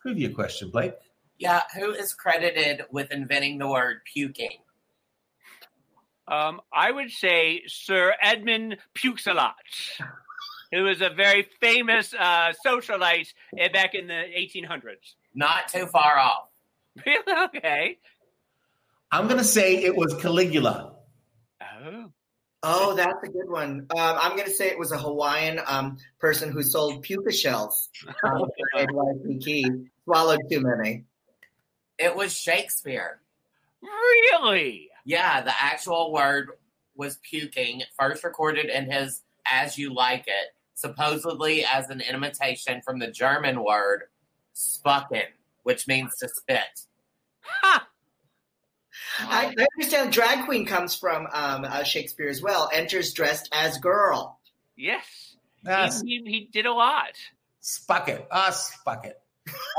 [0.00, 0.70] trivia question.
[0.70, 0.94] Blake?
[1.38, 4.58] Yeah, who is credited with inventing the word puking?
[6.26, 9.54] Um, I would say Sir Edmund Pukes-a-lot,
[10.72, 13.32] who was a very famous uh, socialite
[13.72, 15.14] back in the 1800s.
[15.34, 16.48] Not too far off.
[17.06, 17.44] Really?
[17.44, 17.98] Okay.
[19.12, 20.96] I'm going to say it was Caligula.
[21.62, 22.10] Oh.
[22.64, 23.86] Oh, that's a good one.
[23.96, 27.88] Um, I'm going to say it was a Hawaiian um, person who sold puka shells.
[28.24, 28.50] Um,
[30.04, 31.04] swallowed too many.
[31.98, 33.20] It was Shakespeare.
[33.82, 34.90] Really?
[35.04, 36.50] Yeah, the actual word
[36.96, 42.98] was puking, first recorded in his As You Like It, supposedly as an imitation from
[42.98, 44.04] the German word
[44.54, 45.24] spucken,
[45.62, 46.82] which means to spit.
[47.40, 47.88] Ha!
[49.20, 52.68] I, I understand drag queen comes from um, uh, Shakespeare as well.
[52.72, 54.38] Enters dressed as girl.
[54.76, 55.36] Yes.
[55.64, 56.02] Yes.
[56.02, 57.12] He, he, he did a lot.
[57.60, 58.26] Spuck it, Spucket.
[58.30, 59.14] Ah, Spucket.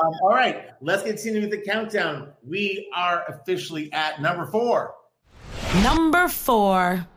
[0.04, 2.34] Um, all right, let's continue with the countdown.
[2.46, 4.96] We are officially at number four.
[5.84, 7.08] Number four.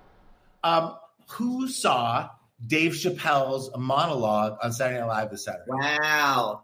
[0.64, 0.96] Um,
[1.30, 2.28] who saw
[2.66, 5.64] Dave Chappelle's monologue on Saturday Night Live this Saturday?
[5.68, 6.62] Wow.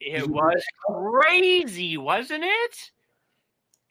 [0.00, 2.76] It was crazy, wasn't it?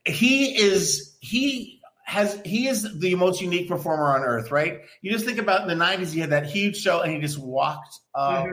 [0.05, 4.81] He is he has he is the most unique performer on earth, right?
[5.01, 7.37] You just think about in the '90s, he had that huge show and he just
[7.37, 8.49] walked away,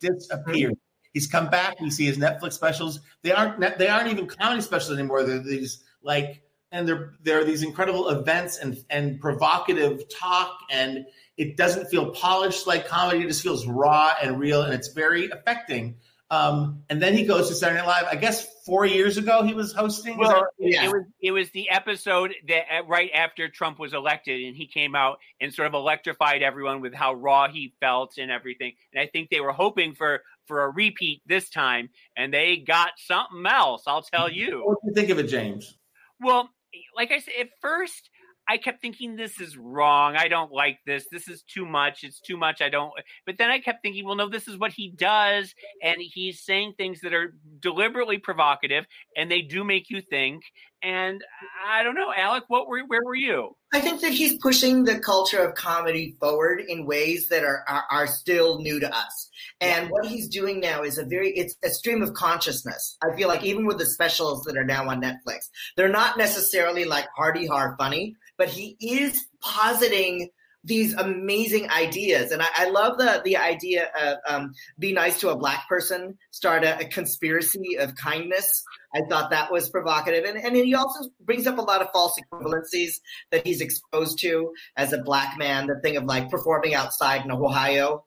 [0.00, 0.74] disappeared.
[1.12, 1.80] He's come back.
[1.80, 3.00] We see his Netflix specials.
[3.22, 5.24] They aren't they aren't even comedy specials anymore.
[5.24, 11.04] They're these like and they're they're these incredible events and and provocative talk and
[11.36, 13.24] it doesn't feel polished like comedy.
[13.24, 15.96] It just feels raw and real and it's very affecting.
[16.32, 18.06] Um, and then he goes to Saturday Night Live.
[18.10, 20.18] I guess four years ago he was hosting.
[20.18, 20.86] Is that Yeah.
[20.86, 24.66] it was it was the episode that uh, right after Trump was elected, and he
[24.66, 28.72] came out and sort of electrified everyone with how raw he felt and everything.
[28.94, 32.92] And I think they were hoping for for a repeat this time, and they got
[32.96, 33.82] something else.
[33.86, 34.62] I'll tell you.
[34.64, 35.76] What do you think of it, James?
[36.18, 36.48] Well,
[36.96, 38.08] like I said, at first
[38.52, 40.14] I kept thinking this is wrong.
[40.14, 41.06] I don't like this.
[41.10, 42.04] This is too much.
[42.04, 42.60] It's too much.
[42.60, 42.92] I don't.
[43.24, 46.74] But then I kept thinking, well, no, this is what he does, and he's saying
[46.76, 48.84] things that are deliberately provocative,
[49.16, 50.42] and they do make you think.
[50.82, 51.22] And
[51.64, 53.56] I don't know, Alec, what were where were you?
[53.72, 57.84] I think that he's pushing the culture of comedy forward in ways that are, are
[57.90, 59.30] are still new to us.
[59.60, 62.96] And what he's doing now is a very it's a stream of consciousness.
[63.02, 66.84] I feel like even with the specials that are now on Netflix, they're not necessarily
[66.84, 70.30] like hardy hard funny, but he is positing
[70.64, 72.30] these amazing ideas.
[72.30, 76.16] And I, I love the the idea of um, be nice to a black person,
[76.30, 78.48] start a, a conspiracy of kindness.
[78.94, 80.24] I thought that was provocative.
[80.24, 84.52] And, and he also brings up a lot of false equivalencies that he's exposed to
[84.76, 88.04] as a black man, the thing of like performing outside in Ohio.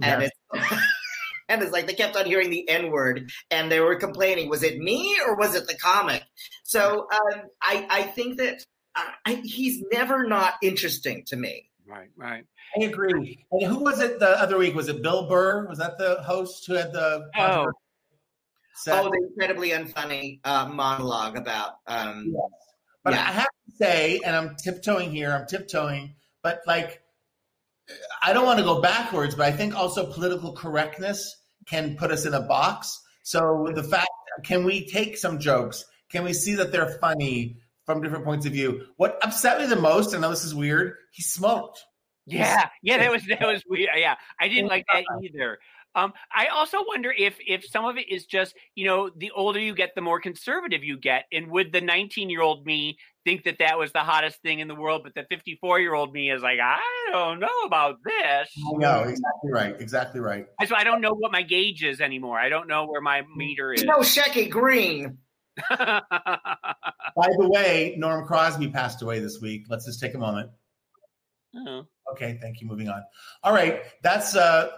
[0.00, 0.36] And it's
[1.48, 4.62] and it's like they kept on hearing the N word and they were complaining, was
[4.62, 6.22] it me or was it the comic?
[6.62, 11.67] So um, I, I think that I, I, he's never not interesting to me.
[11.88, 12.44] Right, right.
[12.78, 13.46] I agree.
[13.50, 14.74] And who was it the other week?
[14.74, 15.66] Was it Bill Burr?
[15.68, 17.72] Was that the host who had the Oh.
[18.74, 19.04] set?
[19.04, 22.50] Oh, the incredibly unfunny uh, monologue about um, Yes.
[23.04, 23.20] But Yeah.
[23.20, 27.02] I have to say, and I'm tiptoeing here, I'm tiptoeing, but like,
[28.22, 32.26] I don't want to go backwards, but I think also political correctness can put us
[32.26, 33.00] in a box.
[33.22, 34.10] So the fact,
[34.44, 35.86] can we take some jokes?
[36.10, 37.56] Can we see that they're funny
[37.88, 38.84] from different points of view?
[38.96, 41.82] What upset me the most, I know this is weird, he smoked.
[42.26, 43.88] Yeah, yeah, that was that was weird.
[43.96, 45.58] Yeah, I didn't like that either.
[45.94, 49.58] Um, I also wonder if if some of it is just you know the older
[49.58, 53.44] you get, the more conservative you get, and would the 19 year old me think
[53.44, 56.30] that that was the hottest thing in the world, but the 54 year old me
[56.30, 56.78] is like, I
[57.10, 58.50] don't know about this.
[58.58, 60.46] I know, exactly right, exactly right.
[60.66, 62.38] So I don't know what my gauge is anymore.
[62.38, 63.84] I don't know where my meter is.
[63.84, 65.16] no Shecky Greene.
[65.70, 69.64] By the way, Norm Crosby passed away this week.
[69.68, 70.50] Let's just take a moment.
[71.56, 71.86] Oh.
[72.12, 72.66] Okay, thank you.
[72.66, 73.02] Moving on.
[73.42, 74.70] All right, that's uh,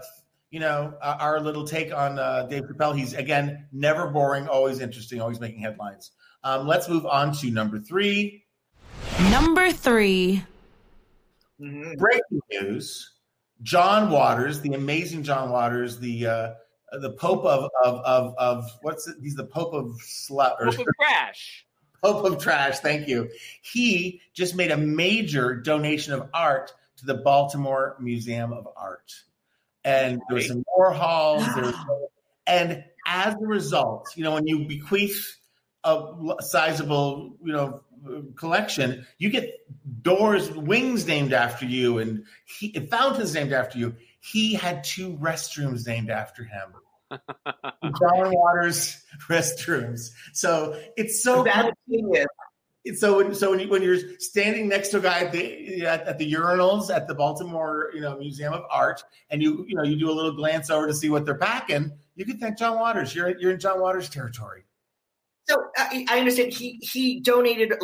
[0.51, 2.97] you know, our, our little take on uh, Dave Chappelle.
[2.97, 6.13] He's again never boring, always interesting, always making headlines.
[6.43, 8.45] Um, let's move on to number three.
[9.31, 10.45] Number three.
[11.61, 11.99] Mhm.
[11.99, 13.15] Breaking news:
[13.63, 16.51] John Waters, the amazing John Waters, the uh,
[16.93, 19.17] the Pope of of of, of what's it?
[19.23, 21.67] He's the Pope of slut or Poop of trash.
[22.03, 23.29] Pope of Trash, thank you.
[23.61, 29.13] He just made a major donation of art to the Baltimore Museum of Art.
[29.85, 31.61] And there was some Warhols.
[31.61, 31.75] Was,
[32.47, 35.37] and as a result, you know, when you bequeath
[35.85, 37.83] a sizable, you know,
[38.37, 39.51] collection, you get
[40.03, 43.95] doors, wings named after you, and he, fountains named after you.
[44.21, 46.75] He had two restrooms named after him.
[47.83, 50.11] John Waters restrooms.
[50.33, 52.27] So it's so That's genius.
[52.85, 55.87] it's so when so when you when you're standing next to a guy at the
[55.87, 59.75] at, at the urinals at the Baltimore you know Museum of Art, and you you
[59.75, 62.59] know you do a little glance over to see what they're packing, you can thank
[62.59, 63.15] John Waters.
[63.15, 64.65] You're you're in John Waters territory.
[65.49, 67.75] So I, I understand he he donated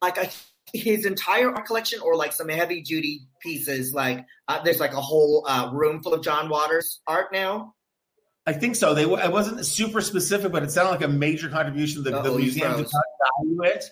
[0.00, 0.30] like a,
[0.74, 3.94] his entire art collection or like some heavy duty pieces.
[3.94, 7.74] Like uh, there's like a whole uh, room full of John Waters art now.
[8.46, 8.92] I think so.
[8.92, 12.02] They it wasn't super specific, but it sounded like a major contribution.
[12.02, 13.84] The, the museum not value it.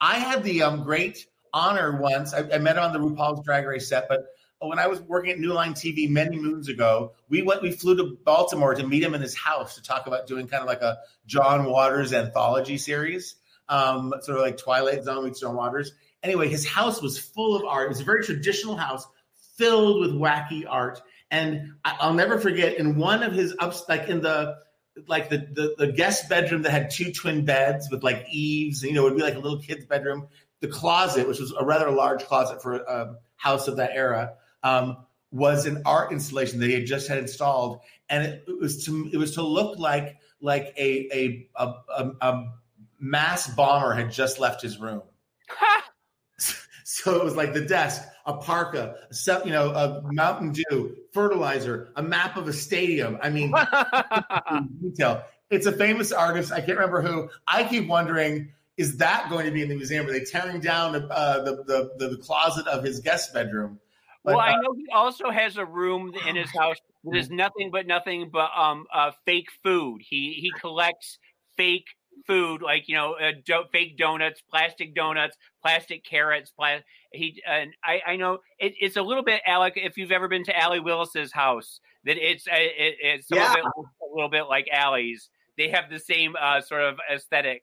[0.00, 2.32] I had the um, great honor once.
[2.32, 4.26] I, I met him on the RuPaul's Drag Race set, but
[4.60, 7.62] when I was working at New Line TV many moons ago, we went.
[7.62, 10.62] We flew to Baltimore to meet him in his house to talk about doing kind
[10.62, 13.34] of like a John Waters anthology series,
[13.68, 15.92] um, sort of like Twilight Zone meets John Waters.
[16.28, 17.86] Anyway, his house was full of art.
[17.86, 19.06] It was a very traditional house
[19.56, 21.00] filled with wacky art.
[21.30, 24.58] And I'll never forget in one of his ups, like in the
[25.06, 28.82] like the, the the guest bedroom that had two twin beds with like eaves.
[28.82, 30.28] You know, it would be like a little kid's bedroom.
[30.60, 34.98] The closet, which was a rather large closet for a house of that era, um,
[35.30, 39.08] was an art installation that he had just had installed, and it, it was to
[39.12, 42.52] it was to look like like a a a, a, a
[42.98, 45.02] mass bomber had just left his room.
[47.04, 51.92] so it was like the desk, a parka, a, you know, a Mountain Dew, fertilizer,
[51.96, 53.18] a map of a stadium.
[53.22, 53.54] I mean,
[54.82, 55.22] detail.
[55.50, 56.52] It's a famous artist.
[56.52, 57.30] I can't remember who.
[57.46, 60.06] I keep wondering, is that going to be in the museum?
[60.06, 63.78] Are they tearing down the uh, the, the, the closet of his guest bedroom?
[64.24, 67.70] Well, I uh, know he also has a room in his house that is nothing
[67.70, 70.02] but nothing but um uh, fake food.
[70.02, 71.18] He he collects
[71.56, 71.86] fake
[72.26, 76.50] food like you know uh, do- fake donuts, plastic donuts, plastic carrots.
[76.50, 76.80] Pla-
[77.12, 79.74] he and I, I know it, it's a little bit Alec.
[79.76, 83.54] If you've ever been to Allee Willis's house, that it's uh, it, it's yeah.
[83.54, 85.30] a, a little bit like Allee's.
[85.56, 87.62] They have the same uh, sort of aesthetic.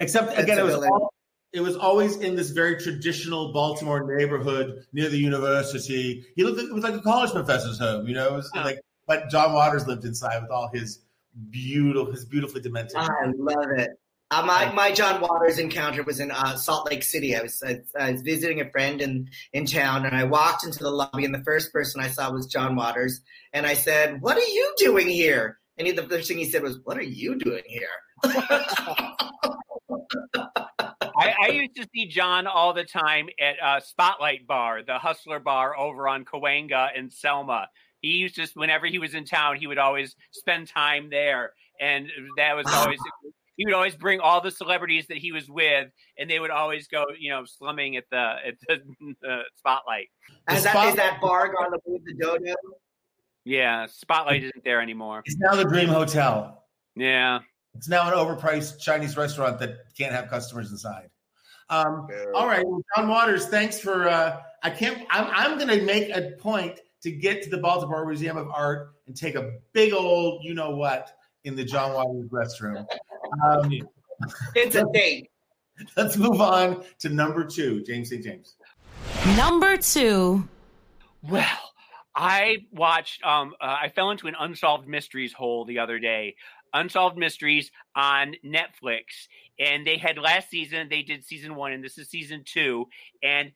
[0.00, 1.12] Except again, it was all,
[1.52, 6.24] it was always in this very traditional Baltimore neighborhood near the university.
[6.36, 8.28] He looked it was like a college professor's home, you know.
[8.28, 8.80] It was like
[9.10, 11.00] but John Waters lived inside with all his
[11.50, 12.96] beautiful, his beautifully demented.
[12.96, 13.90] I love it.
[14.32, 17.34] Uh, my my John Waters encounter was in uh, Salt Lake City.
[17.34, 20.78] I was I, I, was visiting a friend in in town, and I walked into
[20.78, 23.22] the lobby, and the first person I saw was John Waters,
[23.52, 26.62] and I said, "What are you doing here?" And he, the first thing he said
[26.62, 27.88] was, "What are you doing here?"
[31.20, 35.40] I, I, used to see John all the time at uh, Spotlight Bar, the Hustler
[35.40, 37.68] Bar over on Cahuenga and Selma.
[38.00, 42.08] He used to, whenever he was in town, he would always spend time there, and
[42.36, 42.98] that was always.
[43.56, 46.88] he would always bring all the celebrities that he was with, and they would always
[46.88, 48.82] go, you know, slumming at the at the,
[49.20, 50.08] the spotlight.
[50.48, 50.88] And that spotlight.
[50.88, 52.54] is that bar gone to the dodo?
[53.44, 55.22] Yeah, spotlight isn't there anymore.
[55.24, 56.64] It's now the Dream Hotel.
[56.94, 57.40] Yeah.
[57.74, 61.08] It's now an overpriced Chinese restaurant that can't have customers inside.
[61.68, 64.08] Um, all right, well, John Waters, thanks for.
[64.08, 65.06] Uh, I can't.
[65.10, 68.92] I'm, I'm going to make a point to get to the Baltimore Museum of Art
[69.06, 71.12] and take a big old, you know what,
[71.44, 72.86] in the John Waters restroom.
[73.44, 73.72] Um,
[74.54, 75.30] it's a date.
[75.96, 78.22] Let's move on to number two, James St.
[78.22, 78.56] James.
[79.36, 80.46] Number two.
[81.22, 81.46] Well,
[82.14, 83.24] I watched.
[83.24, 86.36] Um, uh, I fell into an unsolved mysteries hole the other day.
[86.72, 89.28] Unsolved Mysteries on Netflix.
[89.58, 92.86] And they had last season, they did season one, and this is season two.
[93.22, 93.52] And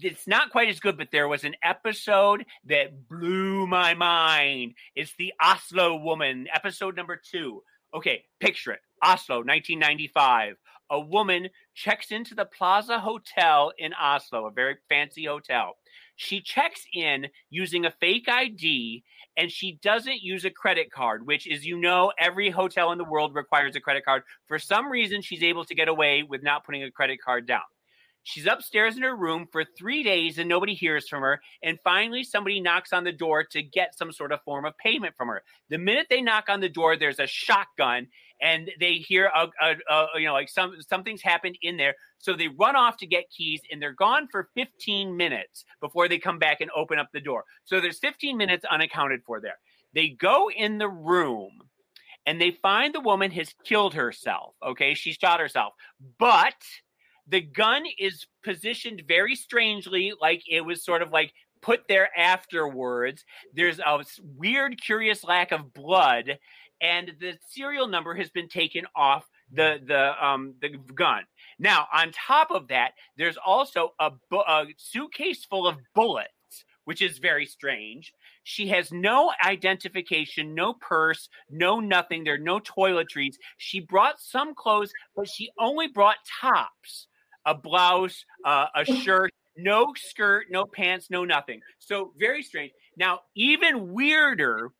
[0.00, 4.74] it's not quite as good, but there was an episode that blew my mind.
[4.94, 7.62] It's the Oslo Woman, episode number two.
[7.94, 10.56] Okay, picture it Oslo, 1995.
[10.90, 15.76] A woman checks into the Plaza Hotel in Oslo, a very fancy hotel.
[16.14, 19.02] She checks in using a fake ID
[19.36, 23.04] and she doesn't use a credit card, which is, you know, every hotel in the
[23.04, 24.22] world requires a credit card.
[24.46, 27.62] For some reason, she's able to get away with not putting a credit card down.
[28.28, 31.40] She's upstairs in her room for three days and nobody hears from her.
[31.62, 35.14] And finally, somebody knocks on the door to get some sort of form of payment
[35.16, 35.44] from her.
[35.70, 38.08] The minute they knock on the door, there's a shotgun
[38.42, 41.94] and they hear a, a, a, you know like some something's happened in there.
[42.18, 46.18] So they run off to get keys and they're gone for 15 minutes before they
[46.18, 47.44] come back and open up the door.
[47.62, 49.58] So there's 15 minutes unaccounted for there.
[49.94, 51.62] They go in the room
[52.26, 54.94] and they find the woman has killed herself okay?
[54.94, 55.74] She shot herself.
[56.18, 56.56] But
[57.28, 63.24] the gun is positioned very strangely like it was sort of like put there afterwards
[63.54, 64.04] there's a
[64.36, 66.38] weird curious lack of blood
[66.80, 71.22] and the serial number has been taken off the the um the gun.
[71.58, 77.00] Now, on top of that, there's also a, bu- a suitcase full of bullets, which
[77.00, 78.12] is very strange.
[78.42, 82.24] She has no identification, no purse, no nothing.
[82.24, 83.36] There are no toiletries.
[83.56, 87.06] She brought some clothes, but she only brought tops,
[87.46, 91.62] a blouse, uh, a shirt, no skirt, no pants, no nothing.
[91.78, 92.72] So very strange.
[92.96, 94.72] Now, even weirder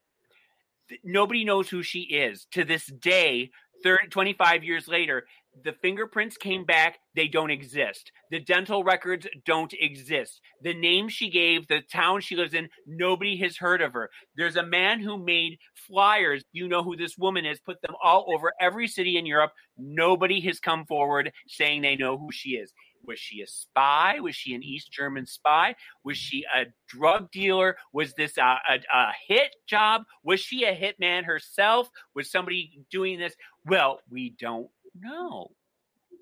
[1.02, 3.50] nobody knows who she is to this day
[3.82, 5.24] 30, 25 years later
[5.64, 8.12] the fingerprints came back they don't exist.
[8.30, 10.40] The dental records don't exist.
[10.62, 14.10] The name she gave the town she lives in nobody has heard of her.
[14.36, 18.26] There's a man who made flyers you know who this woman is put them all
[18.34, 19.52] over every city in europe.
[19.78, 22.72] Nobody has come forward saying they know who she is
[23.06, 24.20] was she a spy?
[24.20, 25.76] Was she an East German spy?
[26.04, 27.76] Was she a drug dealer?
[27.92, 30.02] Was this a, a, a hit job?
[30.22, 31.88] Was she a hitman herself?
[32.14, 33.34] Was somebody doing this?
[33.64, 35.50] Well, we don't know.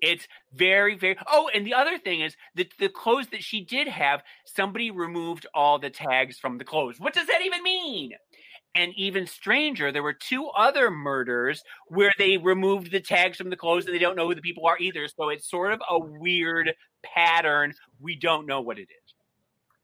[0.01, 1.17] It's very, very.
[1.27, 5.47] Oh, and the other thing is that the clothes that she did have, somebody removed
[5.53, 6.99] all the tags from the clothes.
[6.99, 8.11] What does that even mean?
[8.75, 13.55] And even stranger, there were two other murders where they removed the tags from the
[13.55, 15.07] clothes and they don't know who the people are either.
[15.07, 17.73] So it's sort of a weird pattern.
[18.01, 19.15] We don't know what it is.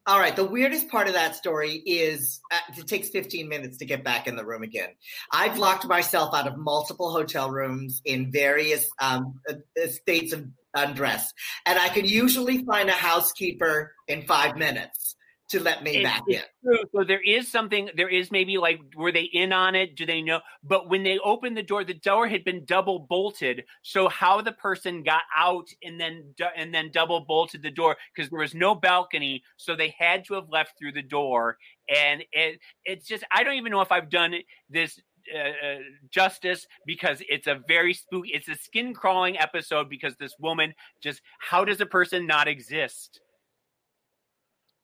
[0.08, 0.36] All right.
[0.36, 4.28] The weirdest part of that story is uh, it takes 15 minutes to get back
[4.28, 4.90] in the room again.
[5.32, 11.32] I've locked myself out of multiple hotel rooms in various um, uh, states of undress,
[11.68, 15.16] and I can usually find a housekeeper in five minutes
[15.52, 16.42] to let me back in.
[16.64, 16.84] True.
[16.96, 17.90] So there is something.
[17.96, 19.96] There is maybe like were they in on it?
[19.96, 20.42] Do they know?
[20.64, 23.64] But when they opened the door, the door had been double bolted.
[23.82, 28.30] So how the person got out and then and then double bolted the door because
[28.30, 31.58] there was no balcony, so they had to have left through the door.
[31.94, 34.36] And it it's just I don't even know if I've done
[34.70, 35.00] this
[35.34, 35.80] uh, uh,
[36.10, 41.22] justice because it's a very spooky it's a skin crawling episode because this woman just
[41.40, 43.22] how does a person not exist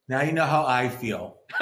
[0.08, 1.38] now you know how I feel.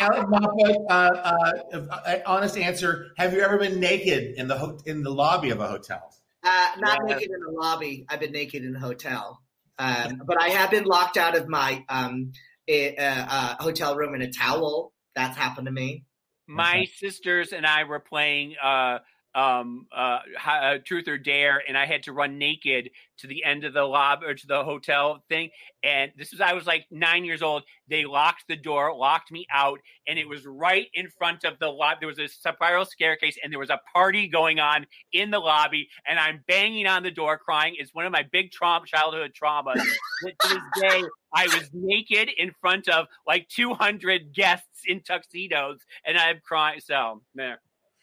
[0.00, 5.02] Alec Mapa, uh, uh, honest answer: Have you ever been naked in the ho- in
[5.02, 6.14] the lobby of a hotel?
[6.44, 7.14] Uh, not yeah.
[7.14, 8.06] naked in the lobby.
[8.08, 9.42] I've been naked in a hotel,
[9.78, 12.32] um, but I have been locked out of my um,
[12.68, 14.92] a, uh, hotel room in a towel.
[15.16, 16.04] That's happened to me.
[16.46, 18.98] My sisters and I were playing uh,
[19.34, 23.64] um, uh, uh, truth or dare, and I had to run naked to the end
[23.64, 25.50] of the lobby or to the hotel thing.
[25.82, 27.64] And this was I was like nine years old.
[27.88, 31.68] They locked the door, locked me out, and it was right in front of the
[31.68, 31.98] lobby.
[32.00, 35.88] There was a spiral staircase, and there was a party going on in the lobby.
[36.06, 37.74] And I'm banging on the door, crying.
[37.78, 39.82] It's one of my big trauma, childhood traumas.
[40.22, 41.02] to this day,
[41.34, 46.80] I was naked in front of like 200 guests in tuxedos, and I'm crying.
[46.80, 47.60] So there.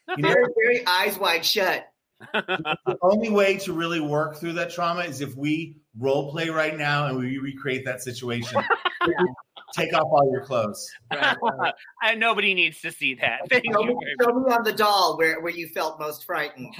[0.09, 1.87] You know, very, very eyes wide shut.
[2.33, 6.77] the only way to really work through that trauma is if we role play right
[6.77, 8.61] now and we recreate that situation.
[9.73, 10.89] Take off all your clothes.
[11.11, 11.73] Right, right.
[12.17, 13.39] nobody needs to see that.
[13.49, 16.73] Thank show, me, show me on the doll where, where you felt most frightened.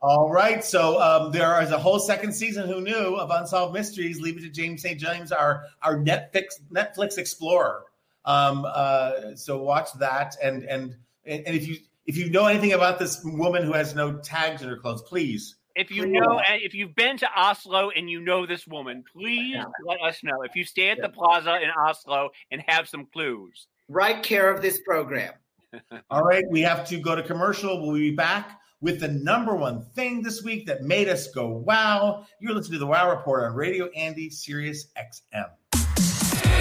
[0.00, 0.64] all right.
[0.64, 2.66] So um, there is a whole second season.
[2.66, 4.20] Who knew of Unsolved Mysteries?
[4.20, 4.98] Leave it to James St.
[4.98, 7.84] James, our our Netflix Netflix explorer.
[8.24, 12.72] Um, uh, so watch that and and and, and if you if you know anything
[12.72, 15.56] about this woman who has no tags in her clothes, please.
[15.76, 19.64] If you know, if you've been to Oslo and you know this woman, please yeah.
[19.86, 20.42] let us know.
[20.42, 21.06] If you stay at yeah.
[21.06, 25.32] the plaza in Oslo and have some clues, right care of this program.
[26.10, 27.80] All right, we have to go to commercial.
[27.80, 32.26] We'll be back with the number one thing this week that made us go wow.
[32.40, 35.50] You're listening to the Wow Report on Radio Andy Sirius XM.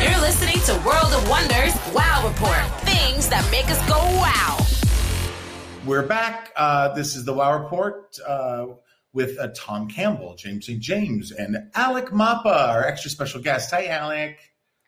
[0.02, 2.64] You're listening to World of Wonders Wow Report.
[2.86, 4.58] Things that make us go wow.
[5.86, 6.54] We're back.
[6.56, 8.68] Uh, this is the Wow Report uh,
[9.12, 10.80] with uh, Tom Campbell, James St.
[10.80, 13.72] James, and Alec Mapa, our extra special guest.
[13.72, 14.40] Hi, Alec.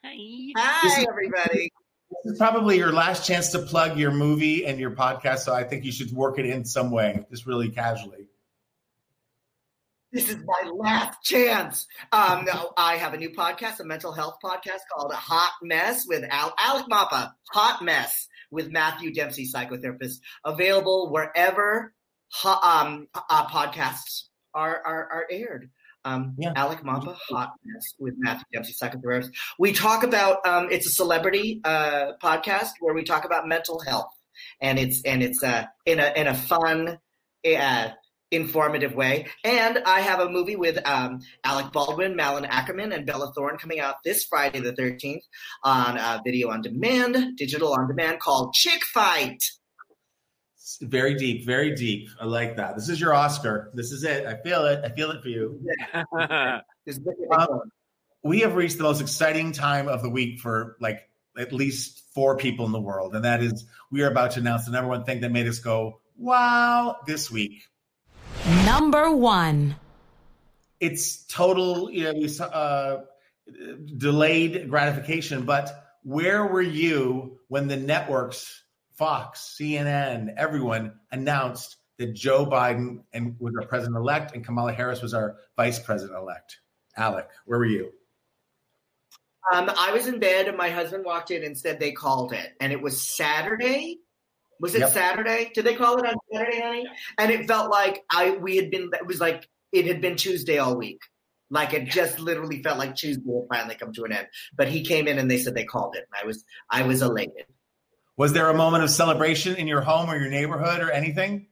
[0.06, 0.16] Hi.
[0.56, 1.70] Hi, everybody.
[2.24, 5.66] This is probably your last chance to plug your movie and your podcast, so I
[5.66, 8.28] think you should work it in some way, just really casually
[10.12, 11.88] this is my last chance.
[12.12, 16.26] Um, no, I have a new podcast, a mental health podcast called Hot Mess with
[16.30, 17.34] Al- Alec Mapa.
[17.52, 21.94] Hot Mess with Matthew Dempsey, psychotherapist, available wherever
[22.46, 25.70] um, uh, podcasts are, are, are aired.
[26.04, 26.54] Um, yeah.
[26.56, 29.30] Alec Mapa, Hot Mess with Matthew Dempsey, psychotherapist.
[29.60, 34.12] We talk about um, it's a celebrity uh, podcast where we talk about mental health,
[34.60, 36.98] and it's and it's uh, in a in a fun.
[37.46, 37.90] Uh,
[38.32, 39.28] informative way.
[39.44, 43.80] And I have a movie with um, Alec Baldwin, Malin Akerman, and Bella Thorne coming
[43.80, 45.22] out this Friday the 13th
[45.64, 49.44] on uh, video on demand, digital on demand called Chick Fight.
[50.80, 52.10] Very deep, very deep.
[52.20, 52.76] I like that.
[52.76, 53.72] This is your Oscar.
[53.74, 54.26] This is it.
[54.26, 54.82] I feel it.
[54.84, 55.60] I feel it for you.
[57.38, 57.62] um,
[58.24, 61.02] we have reached the most exciting time of the week for like
[61.38, 64.66] at least four people in the world, and that is we are about to announce
[64.66, 67.64] the number one thing that made us go wow this week.
[68.66, 69.76] Number one.
[70.80, 73.02] It's total, you know, uh,
[73.98, 75.46] delayed gratification.
[75.46, 78.64] But where were you when the networks,
[78.96, 85.02] Fox, CNN, everyone announced that Joe Biden and was our president elect and Kamala Harris
[85.02, 86.60] was our vice president elect?
[86.98, 87.92] Alec, where were you?
[89.52, 92.54] Um, I was in bed and my husband walked in and said they called it.
[92.60, 94.00] And it was Saturday
[94.62, 94.92] was it yep.
[94.92, 95.52] Saturday?
[95.54, 96.88] Did they call it on Saturday, honey?
[97.18, 98.92] And it felt like I we had been.
[98.94, 101.02] It was like it had been Tuesday all week.
[101.50, 104.28] Like it just literally felt like Tuesday had finally come to an end.
[104.56, 107.46] But he came in and they said they called it, I was I was elated.
[108.18, 111.48] Was there a moment of celebration in your home or your neighborhood or anything?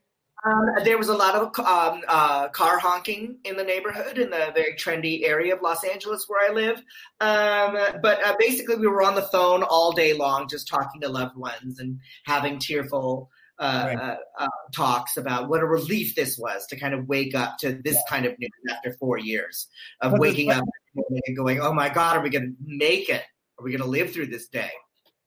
[0.45, 4.51] Um, there was a lot of um, uh, car honking in the neighborhood in the
[4.55, 6.77] very trendy area of Los Angeles where I live.
[7.19, 11.09] Um, but uh, basically, we were on the phone all day long, just talking to
[11.09, 13.29] loved ones and having tearful
[13.59, 13.97] uh, Right.
[13.99, 14.15] uh,
[14.45, 17.97] uh, talks about what a relief this was to kind of wake up to this
[18.07, 19.67] kind of news after four years
[19.99, 20.63] of But waking up
[20.95, 23.23] and going, "Oh my God, are we going to make it?
[23.57, 24.71] Are we going to live through this day?"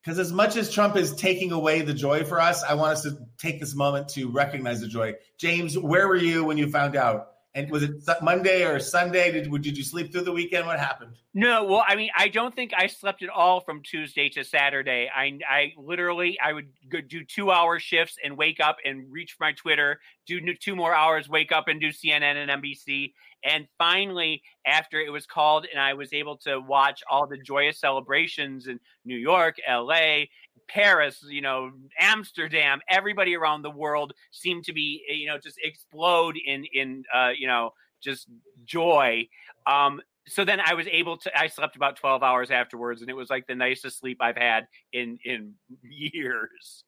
[0.03, 3.03] Because as much as Trump is taking away the joy for us, I want us
[3.03, 5.14] to take this moment to recognize the joy.
[5.38, 7.28] James, where were you when you found out?
[7.55, 9.30] And was it Monday or Sunday?
[9.30, 10.66] Did, did you sleep through the weekend?
[10.66, 11.16] What happened?
[11.34, 15.11] No, well, I mean, I don't think I slept at all from Tuesday to Saturday.
[15.14, 16.68] I, I literally, I would
[17.09, 21.28] do two hour shifts and wake up and reach my Twitter, do two more hours,
[21.28, 23.12] wake up and do CNN and NBC.
[23.45, 27.80] And finally, after it was called and I was able to watch all the joyous
[27.80, 30.24] celebrations in New York, LA,
[30.68, 36.36] Paris, you know, Amsterdam, everybody around the world seemed to be, you know, just explode
[36.45, 37.70] in, in, uh, you know,
[38.03, 38.28] just
[38.64, 39.28] joy.
[39.66, 41.38] Um, so then I was able to.
[41.38, 44.68] I slept about twelve hours afterwards, and it was like the nicest sleep I've had
[44.93, 46.84] in in years.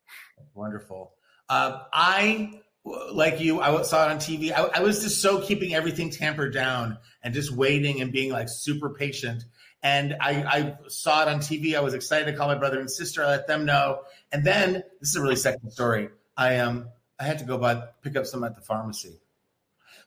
[0.55, 1.15] Wonderful.
[1.49, 4.53] Uh, I, like you, I saw it on TV.
[4.53, 8.49] I, I was just so keeping everything tampered down and just waiting and being like
[8.49, 9.45] super patient.
[9.83, 11.77] And I, I saw it on TV.
[11.77, 13.23] I was excited to call my brother and sister.
[13.23, 14.01] I let them know.
[14.33, 16.09] And then this is a really second story.
[16.37, 19.21] I um I had to go buy pick up some at the pharmacy.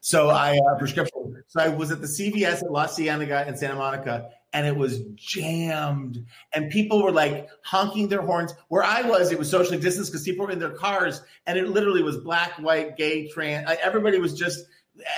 [0.00, 1.42] So I uh, prescription.
[1.48, 5.00] So I was at the CVS at La Cienega in Santa Monica, and it was
[5.14, 6.24] jammed.
[6.52, 8.54] And people were like honking their horns.
[8.68, 11.68] Where I was, it was socially distanced because people were in their cars, and it
[11.68, 13.70] literally was black, white, gay, trans.
[13.82, 14.64] Everybody was just.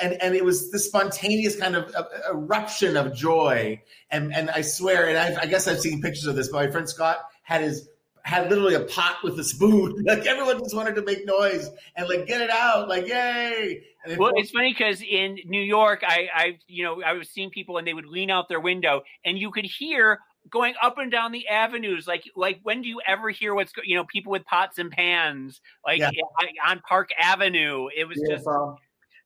[0.03, 4.61] And, and it was this spontaneous kind of uh, eruption of joy, and and I
[4.61, 6.49] swear, and I, I guess I've seen pictures of this.
[6.49, 7.89] But my friend Scott had his
[8.25, 9.95] had literally a pot with a spoon.
[10.07, 13.83] Like everyone just wanted to make noise and like get it out, like yay!
[14.05, 17.12] And it Well, felt- it's funny because in New York, I, I, you know, I
[17.14, 20.18] was seeing people and they would lean out their window, and you could hear
[20.51, 22.07] going up and down the avenues.
[22.07, 24.91] Like, like when do you ever hear what's, go- you know, people with pots and
[24.91, 26.09] pans, like Yeah.
[26.09, 27.89] Eh, on Park Avenue?
[27.97, 28.79] It was just Beautiful.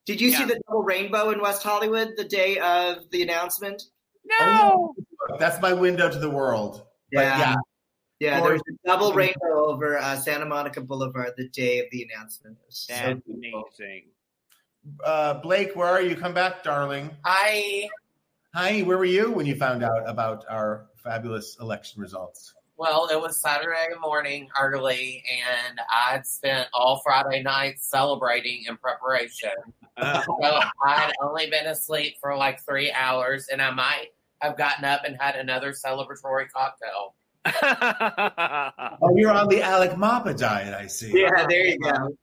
[0.07, 3.83] Did you see the double rainbow in West Hollywood the day of the announcement?
[4.27, 4.95] no.
[5.31, 6.83] Oh, that's my window to the world.
[7.13, 7.55] But yeah,
[8.25, 11.87] Yeah, Or- there was a double rainbow over uh, Santa Monica Boulevard the day of
[11.93, 12.57] the announcement.
[12.59, 14.07] It was so amazing.
[15.05, 16.17] uh, Blake, where are you?
[16.17, 17.11] Come back, darling.
[17.25, 17.89] I
[18.55, 22.55] Hi, where were you when you found out about our fabulous election results?
[22.77, 29.53] well, it was Saturday morning early, and I'd spent all Friday night celebrating in preparation.
[29.97, 34.07] Uh, So I'd only been asleep for like three hours, and I might
[34.41, 37.15] have gotten up and had another celebratory cocktail.
[39.03, 41.13] Oh, you're on the Alec Mapa diet, I see.
[41.15, 41.91] Yeah, there you go.
[41.91, 42.17] Um,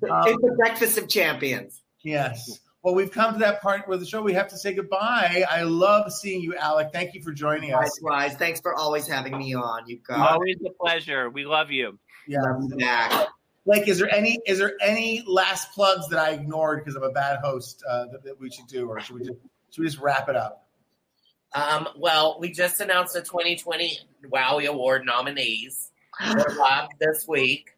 [0.00, 1.82] it's the breakfast of champions.
[2.02, 2.60] Yes.
[2.82, 5.44] Well, we've come to that part where the show we have to say goodbye.
[5.48, 6.88] I love seeing you, Alec.
[6.92, 8.00] Thank you for joining us.
[8.00, 9.82] Likewise, thanks for always having me on.
[9.86, 11.28] You've got Always a pleasure.
[11.30, 11.98] We love you.
[12.26, 12.42] Yeah.
[12.78, 13.28] back.
[13.64, 17.10] Blake, is there any is there any last plugs that I ignored because I'm a
[17.10, 19.38] bad host uh, that, that we should do, or should we just
[19.70, 20.65] should we just wrap it up?
[21.54, 23.98] Um, well, we just announced the 2020
[24.32, 25.90] Wowie Award nominees.
[26.20, 27.70] They're live this week.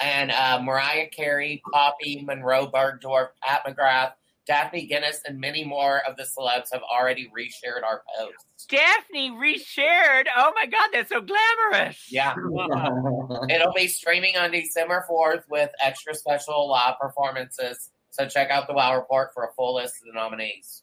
[0.00, 4.12] And uh, Mariah Carey, Poppy, Munroe Bergdorf, Pat McGrath,
[4.46, 8.68] Daphne Guinness, and many more of the celebs have already reshared our post.
[8.68, 10.24] Daphne reshared.
[10.36, 12.10] Oh my God, that's so glamorous.
[12.10, 12.34] Yeah.
[13.50, 17.90] It'll be streaming on December 4th with extra special live performances.
[18.10, 20.82] So check out the WoW Report for a full list of the nominees.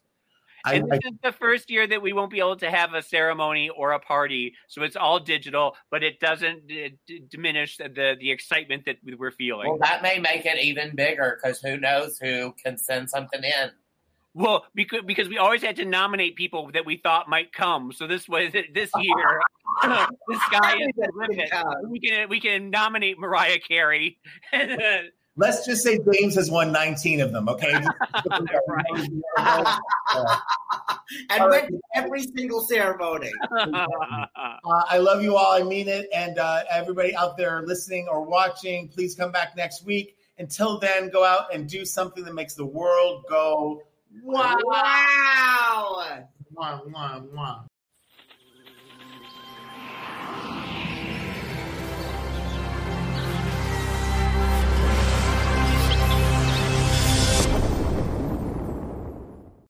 [0.64, 2.94] I, and I, this is the first year that we won't be able to have
[2.94, 5.76] a ceremony or a party, so it's all digital.
[5.90, 9.68] But it doesn't uh, d- diminish the, the the excitement that we're feeling.
[9.68, 13.70] Well, that may make it even bigger because who knows who can send something in.
[14.32, 17.92] Well, because because we always had to nominate people that we thought might come.
[17.92, 19.40] So this was this year.
[19.82, 21.50] this guy is the limit.
[21.88, 24.18] We can we can nominate Mariah Carey.
[25.36, 27.48] Let's just say James has won 19 of them.
[27.48, 27.72] Okay.
[31.30, 33.30] and went to every single ceremony.
[34.62, 35.52] Uh, I love you all.
[35.52, 36.06] I mean it.
[36.14, 40.16] And uh, everybody out there listening or watching, please come back next week.
[40.38, 43.82] Until then, go out and do something that makes the world go
[44.22, 44.56] wow.
[44.64, 46.24] Wow.
[46.54, 47.69] Mwah, mwah, mwah.